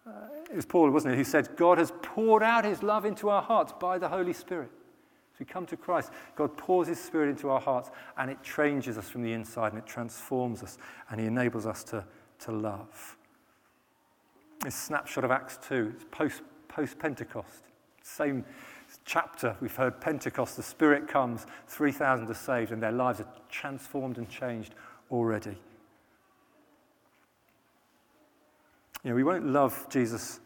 Uh, 0.06 0.12
it 0.52 0.56
was 0.56 0.66
Paul, 0.66 0.90
wasn't 0.92 1.14
it, 1.14 1.18
who 1.18 1.24
said, 1.24 1.50
God 1.56 1.78
has 1.78 1.92
poured 2.02 2.44
out 2.44 2.66
his 2.66 2.82
love 2.82 3.06
into 3.06 3.30
our 3.30 3.42
hearts 3.42 3.74
by 3.80 3.98
the 3.98 4.08
Holy 4.08 4.34
Spirit. 4.34 4.70
As 5.38 5.40
we 5.40 5.46
come 5.46 5.68
to 5.68 5.78
Christ, 5.78 6.10
God 6.36 6.58
pours 6.58 6.88
His 6.88 7.00
Spirit 7.00 7.30
into 7.30 7.52
our 7.52 7.60
hearts 7.60 7.92
and 8.18 8.32
it 8.32 8.42
changes 8.42 8.98
us 8.98 9.08
from 9.08 9.22
the 9.22 9.34
inside 9.34 9.72
and 9.72 9.78
it 9.78 9.86
transforms 9.86 10.64
us 10.64 10.80
and 11.12 11.20
He 11.20 11.28
enables 11.28 11.68
us 11.68 11.84
to, 11.86 12.04
to 12.40 12.52
love. 12.52 13.18
This 14.64 14.74
snapshot 14.74 15.24
of 15.24 15.30
Acts 15.30 15.60
2, 15.68 15.94
it's 15.96 16.06
post, 16.10 16.42
post 16.68 16.98
Pentecost. 16.98 17.66
Same 18.02 18.44
chapter, 19.08 19.56
we've 19.62 19.76
heard 19.76 20.00
Pentecost, 20.00 20.58
the 20.58 20.64
Spirit 20.64 21.08
comes, 21.08 21.48
3,000 21.68 22.30
are 22.30 22.34
saved, 22.34 22.72
and 22.72 22.84
their 22.84 22.92
lives 22.92 23.22
are 23.22 23.28
transformed 23.50 24.18
and 24.18 24.30
changed 24.30 24.76
already. 25.10 25.58
You 29.04 29.12
know, 29.12 29.16
we 29.16 29.24
won't 29.24 29.48
love 29.48 29.88
Jesus 29.90 30.42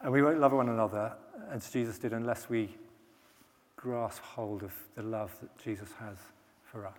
and 0.00 0.12
we 0.12 0.22
won't 0.22 0.38
love 0.38 0.52
one 0.52 0.68
another 0.68 1.12
as 1.50 1.70
Jesus 1.70 1.98
did 1.98 2.12
unless 2.12 2.48
we 2.48 2.76
grasp 3.76 4.22
hold 4.22 4.62
of 4.62 4.74
the 4.94 5.02
love 5.02 5.34
that 5.40 5.56
Jesus 5.58 5.88
has 5.98 6.18
for 6.62 6.86
us. 6.86 6.98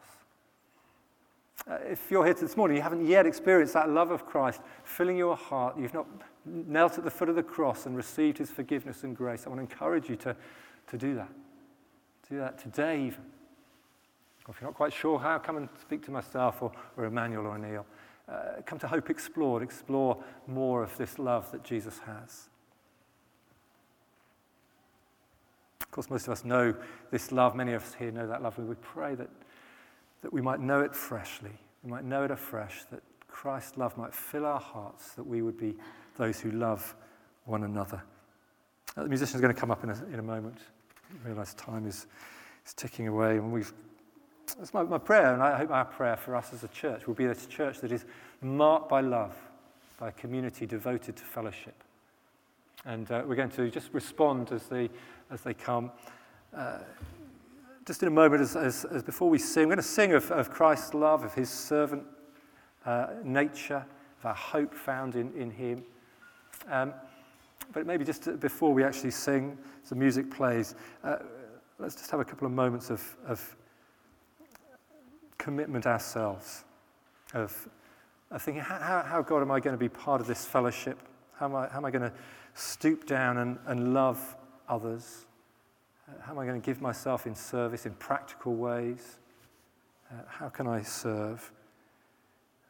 Uh, 1.69 1.75
if 1.85 2.09
you're 2.09 2.25
here 2.25 2.33
this 2.33 2.57
morning, 2.57 2.77
you 2.77 2.83
haven't 2.83 3.05
yet 3.05 3.25
experienced 3.25 3.73
that 3.73 3.89
love 3.89 4.12
of 4.12 4.25
Christ 4.25 4.62
filling 4.83 5.17
your 5.17 5.35
heart, 5.35 5.77
you've 5.77 5.93
not 5.93 6.07
knelt 6.45 6.97
at 6.97 7.04
the 7.04 7.12
foot 7.12 7.30
of 7.30 7.36
the 7.36 7.43
cross 7.43 7.86
and 7.86 7.95
received 7.95 8.38
his 8.38 8.49
forgiveness 8.49 9.04
and 9.04 9.15
grace, 9.15 9.45
I 9.45 9.49
want 9.49 9.60
to 9.60 9.62
encourage 9.62 10.10
you 10.10 10.15
to, 10.17 10.36
to 10.88 10.97
do 10.97 11.15
that. 11.15 11.30
Do 12.30 12.38
that 12.38 12.60
today, 12.60 13.08
even. 13.08 13.23
Or 14.47 14.52
if 14.52 14.62
you're 14.62 14.69
not 14.69 14.75
quite 14.75 14.93
sure 14.93 15.19
how, 15.19 15.38
come 15.39 15.58
and 15.58 15.69
speak 15.82 16.04
to 16.06 16.12
myself 16.12 16.62
or, 16.62 16.71
or 16.97 17.06
Emmanuel 17.06 17.47
or 17.47 17.58
Neil. 17.58 17.86
Uh, 18.28 18.62
come 18.65 18.78
to 18.80 18.88
Hope 18.88 19.10
Explored, 19.10 19.63
explore 19.63 20.17
more 20.47 20.84
of 20.84 20.95
this 20.97 21.17
love 21.17 21.52
that 21.52 21.63
Jesus 21.63 21.99
has. 22.06 22.49
Of 25.82 25.91
course, 25.91 26.10
most 26.12 26.28
of 26.28 26.34
us 26.34 26.45
know 26.45 26.75
this 27.10 27.32
love. 27.32 27.56
Many 27.56 27.73
of 27.73 27.84
us 27.84 27.95
here 27.95 28.12
know 28.12 28.28
that 28.28 28.43
love. 28.43 28.60
We 28.60 28.65
would 28.65 28.82
pray 28.82 29.15
that, 29.15 29.30
that 30.21 30.32
we 30.32 30.41
might 30.41 30.60
know 30.60 30.82
it 30.82 30.95
freshly. 30.95 31.49
We 31.84 31.89
might 31.89 32.04
know 32.04 32.23
it 32.23 32.32
afresh, 32.32 32.84
that 32.91 33.02
Christ's 33.28 33.78
love 33.78 33.97
might 33.97 34.13
fill 34.13 34.45
our 34.45 34.60
hearts, 34.60 35.13
that 35.13 35.25
we 35.25 35.41
would 35.41 35.58
be 35.58 35.75
those 36.19 36.39
who 36.39 36.51
love 36.51 36.95
one 37.45 37.63
another. 37.63 38.03
Uh, 38.95 39.03
the 39.03 39.10
musician's 39.10 39.41
going 39.41 39.53
to 39.53 39.60
come 39.60 39.71
up 39.71 39.84
in 39.84 39.89
a, 39.89 40.05
in 40.13 40.19
a 40.19 40.23
moment. 40.23 40.60
I 41.23 41.27
realise 41.27 41.55
time 41.55 41.88
is, 41.88 42.05
is 42.67 42.73
ticking 42.73 43.08
away, 43.08 43.38
and 43.38 43.51
we've 43.51 43.73
that's 44.58 44.73
my, 44.73 44.84
my 44.84 44.97
prayer, 44.97 45.34
and 45.34 45.43
I 45.43 45.58
hope 45.58 45.71
our 45.71 45.86
prayer 45.86 46.17
for 46.17 46.36
us 46.36 46.53
as 46.53 46.63
a 46.63 46.67
church 46.69 47.08
will 47.08 47.13
be 47.13 47.25
a 47.25 47.36
church 47.36 47.82
that 47.82 47.91
is 47.91 48.05
marked 48.41 48.89
by 48.89 49.01
love, 49.01 49.36
by 49.99 50.10
a 50.10 50.12
community 50.12 50.65
devoted 50.65 51.15
to 51.17 51.23
fellowship. 51.23 51.84
And 52.86 53.12
uh, 53.12 53.23
we're 53.27 53.36
going 53.36 53.51
to 53.51 53.69
just 53.69 53.93
respond 53.93 54.51
as 54.51 54.63
they, 54.63 54.89
as 55.29 55.41
they 55.41 55.53
come. 55.53 55.91
Uh, 56.55 56.79
just 57.86 58.01
in 58.01 58.08
a 58.08 58.12
moment, 58.12 58.41
as, 58.41 58.55
as, 58.55 58.86
as, 58.86 59.03
before 59.03 59.29
we 59.29 59.38
sing, 59.38 59.63
we're 59.63 59.75
going 59.75 59.77
to 59.77 59.84
sing 59.84 60.13
of, 60.13 60.32
of 60.32 60.49
Christ's 60.49 60.93
love, 60.93 61.23
of 61.23 61.34
his 61.34 61.49
servant 61.49 62.03
uh, 62.86 63.08
nature, 63.23 63.86
of 64.19 64.25
our 64.25 64.36
hope 64.36 64.73
found 64.73 65.15
in, 65.15 65.34
in 65.34 65.51
him. 65.51 65.84
Um, 66.67 66.93
but 67.72 67.86
maybe 67.86 68.04
just 68.04 68.39
before 68.39 68.74
we 68.74 68.84
actually 68.84 69.12
sing, 69.12 69.58
the 69.89 69.95
music 69.95 70.32
plays, 70.32 70.76
uh, 71.04 71.17
let's 71.78 71.95
just 71.95 72.12
have 72.12 72.19
a 72.19 72.26
couple 72.26 72.45
of 72.45 72.54
moments 72.54 72.89
of, 72.89 73.17
of 73.26 73.56
commitment 75.38 75.86
ourselves, 75.86 76.63
of, 77.34 77.67
of 78.32 78.41
thinking, 78.41 78.63
how, 78.63 79.04
how, 79.06 79.22
God, 79.22 79.41
am 79.41 79.52
I 79.52 79.60
going 79.60 79.74
to 79.74 79.80
be 79.80 79.89
part 79.89 80.22
of 80.22 80.28
this 80.28 80.45
fellowship? 80.45 81.00
How 81.38 81.45
am 81.45 81.56
I, 81.56 81.67
how 81.67 81.78
am 81.78 81.86
I 81.86 81.91
going 81.91 82.10
to 82.10 82.13
stoop 82.54 83.06
down 83.06 83.38
and, 83.38 83.58
and 83.65 83.93
love 83.93 84.36
others? 84.67 85.26
Uh, 86.08 86.22
how 86.22 86.34
am 86.34 86.39
I 86.39 86.45
going 86.45 86.60
to 86.60 86.65
give 86.65 86.82
myself 86.82 87.26
in 87.26 87.36
service 87.36 87.86
in 87.86 87.93
practical 87.93 88.56
ways? 88.56 89.17
Uh, 90.12 90.15
how 90.28 90.50
can 90.50 90.67
I 90.67 90.82
serve? 90.82 91.52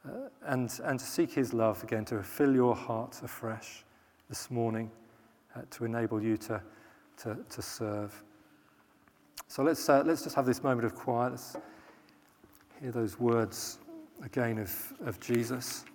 Uh, 0.08 0.30
and, 0.46 0.80
and 0.86 1.00
to 1.00 1.06
seek 1.06 1.32
His 1.34 1.54
love 1.54 1.84
again, 1.84 2.06
to 2.06 2.24
fill 2.24 2.54
your 2.54 2.76
heart 2.76 3.20
afresh 3.24 3.84
this 4.30 4.50
morning, 4.50 4.90
uh, 5.56 5.62
to 5.72 5.86
enable 5.86 6.22
you 6.22 6.38
to, 6.38 6.62
to, 7.18 7.38
to 7.50 7.62
serve. 7.62 8.24
So 9.48 9.64
let's, 9.64 9.90
uh, 9.90 10.04
let's 10.06 10.24
just 10.24 10.36
have 10.36 10.46
this 10.46 10.64
moment 10.64 10.86
of 10.86 10.96
quiet. 10.96 11.32
Let's 11.32 11.58
hear 12.82 12.92
those 12.92 13.20
words 13.20 13.80
again 14.24 14.60
of, 14.60 14.94
of 15.06 15.20
Jesus, 15.20 15.86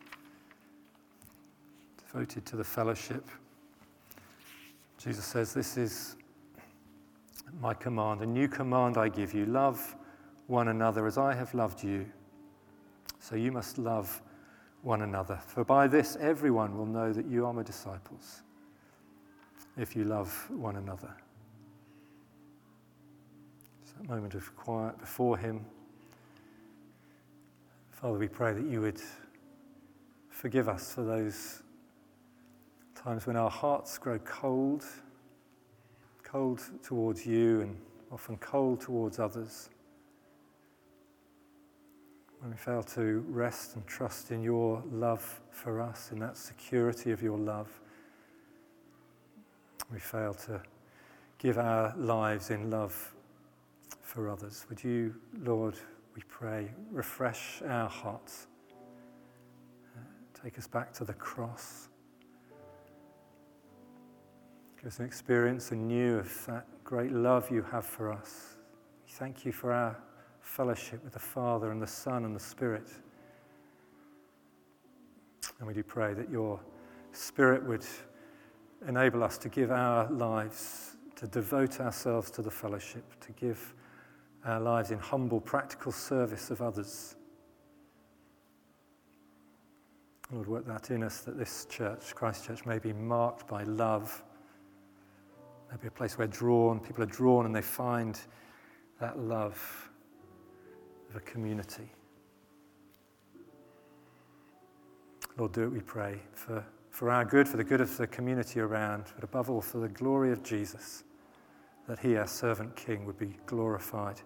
devoted 2.07 2.45
to 2.47 2.57
the 2.57 2.64
fellowship. 2.64 3.27
Jesus 4.99 5.25
says, 5.25 5.55
This 5.55 5.77
is 5.77 6.17
my 7.61 7.75
command, 7.75 8.21
a 8.23 8.27
new 8.27 8.49
command 8.49 8.99
I 8.99 9.09
give 9.09 9.35
you 9.35 9.47
love 9.47 9.95
one 10.47 10.69
another 10.69 11.07
as 11.07 11.17
I 11.17 11.35
have 11.35 11.55
loved 11.55 11.83
you. 11.83 12.07
So 13.25 13.37
you 13.37 13.53
must 13.53 13.79
love 13.79 14.21
one 14.83 15.01
another. 15.01 15.39
For 15.47 15.65
by 15.65 15.87
this 15.87 16.15
everyone 16.21 16.77
will 16.77 16.85
know 16.85 17.11
that 17.11 17.25
you 17.25 17.47
are 17.47 17.55
my 17.55 17.63
disciples, 17.63 18.43
if 19.79 19.97
you 19.97 20.05
love 20.05 20.31
one 20.51 20.77
another. 20.77 21.09
It's 23.83 23.93
that 23.93 24.07
moment 24.11 24.35
of 24.35 24.55
quiet 24.57 24.99
before 24.99 25.39
Him. 25.39 25.65
Father, 27.93 28.19
we 28.19 28.29
pray 28.29 28.53
that 28.53 28.67
you 28.67 28.83
would 28.83 29.01
forgive 30.29 30.69
us 30.69 30.93
for 30.93 31.03
those 31.03 31.63
times 32.95 33.27
when 33.27 33.37
our 33.37 33.49
hearts 33.49 33.97
grow 33.97 34.19
cold, 34.19 34.85
cold 36.23 36.61
towards 36.83 37.25
you 37.25 37.63
and 37.63 37.75
often 38.13 38.37
cold 38.37 38.83
towards 38.83 39.19
others. 39.19 39.71
When 42.45 42.51
we 42.51 42.59
fail 42.59 42.83
to 42.83 43.25
rest 43.31 43.75
and 43.75 43.87
trust 43.87 44.31
in 44.31 44.43
your 44.43 44.83
love 44.93 45.41
for 45.51 45.81
us, 45.81 46.13
in 46.13 46.19
that 46.19 46.37
security 46.37 47.11
of 47.11 47.23
your 47.23 47.39
love, 47.39 47.71
we 49.91 49.99
fail 49.99 50.35
to 50.35 50.61
give 51.39 51.57
our 51.57 51.95
lives 51.97 52.51
in 52.51 52.69
love 52.71 53.15
for 54.03 54.29
others. 54.29 54.67
Would 54.69 54.85
you, 54.85 55.15
Lord, 55.43 55.77
we 56.15 56.21
pray, 56.29 56.71
refresh 56.93 57.63
our 57.67 57.89
hearts, 57.89 58.47
uh, 59.97 60.01
take 60.43 60.59
us 60.59 60.67
back 60.67 60.93
to 60.93 61.07
the 61.07 61.15
cross. 61.15 61.89
Give 64.77 64.89
us 64.89 64.99
an 64.99 65.07
experience 65.07 65.73
anew 65.73 66.19
of 66.19 66.45
that 66.45 66.67
great 66.85 67.13
love 67.13 67.51
you 67.51 67.63
have 67.63 67.87
for 67.87 68.13
us. 68.13 68.57
Thank 69.09 69.47
you 69.47 69.53
for 69.53 69.73
our 69.73 69.97
fellowship 70.45 71.03
with 71.03 71.13
the 71.13 71.19
Father 71.19 71.71
and 71.71 71.81
the 71.81 71.87
Son 71.87 72.25
and 72.25 72.35
the 72.35 72.41
Spirit. 72.41 72.89
And 75.59 75.67
we 75.67 75.75
do 75.75 75.83
pray 75.83 76.15
that 76.15 76.31
your 76.31 76.61
Spirit 77.13 77.65
would 77.67 77.85
enable 78.89 79.25
us 79.25 79.39
to 79.39 79.49
give 79.49 79.71
our 79.71 80.11
lives, 80.11 80.97
to 81.17 81.27
devote 81.27 81.81
ourselves 81.81 82.31
to 82.33 82.43
the 82.43 82.51
fellowship, 82.51 83.05
to 83.21 83.33
give 83.33 83.75
our 84.45 84.61
lives 84.61 84.91
in 84.91 84.99
humble, 84.99 85.41
practical 85.41 85.93
service 85.93 86.51
of 86.51 86.61
others. 86.61 87.17
Lord, 90.33 90.49
work 90.49 90.67
that 90.67 90.91
in 90.91 91.03
us 91.03 91.21
that 91.21 91.39
this 91.39 91.67
church, 91.71 92.15
Christ 92.15 92.47
Church, 92.47 92.67
may 92.67 92.79
be 92.79 92.93
marked 92.93 93.47
by 93.47 93.63
love 93.65 94.23
Maybe 95.75 95.89
a 95.89 95.91
place 95.91 96.17
where 96.17 96.29
drawn, 96.29 96.79
people 96.79 97.03
are 97.03 97.07
drawn 97.07 97.47
and 97.47 97.55
they 97.55 97.61
find 97.61 98.21
that 99.01 99.19
love 99.19 99.91
of 101.14 101.22
a 101.22 101.24
community. 101.24 101.88
Lord, 105.37 105.53
do 105.53 105.62
it, 105.62 105.72
we 105.72 105.81
pray, 105.81 106.20
for, 106.33 106.64
for 106.90 107.11
our 107.11 107.24
good, 107.24 107.48
for 107.48 107.57
the 107.57 107.64
good 107.64 107.81
of 107.81 107.96
the 107.96 108.07
community 108.07 108.61
around, 108.61 109.05
but 109.14 109.24
above 109.24 109.50
all, 109.50 109.61
for 109.61 109.79
the 109.79 109.88
glory 109.88 110.33
of 110.33 110.42
Jesus, 110.42 111.05
that 111.88 111.98
he, 111.98 112.16
our 112.16 112.27
servant 112.27 112.74
king, 112.77 113.05
would 113.05 113.18
be 113.18 113.37
glorified 113.46 114.20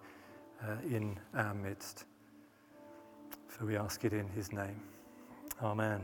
uh, 0.63 0.77
in 0.85 1.19
our 1.35 1.55
midst. 1.55 2.05
For 3.49 3.65
we 3.65 3.77
ask 3.77 4.05
it 4.05 4.13
in 4.13 4.29
his 4.29 4.53
name. 4.53 4.81
Amen. 5.63 6.03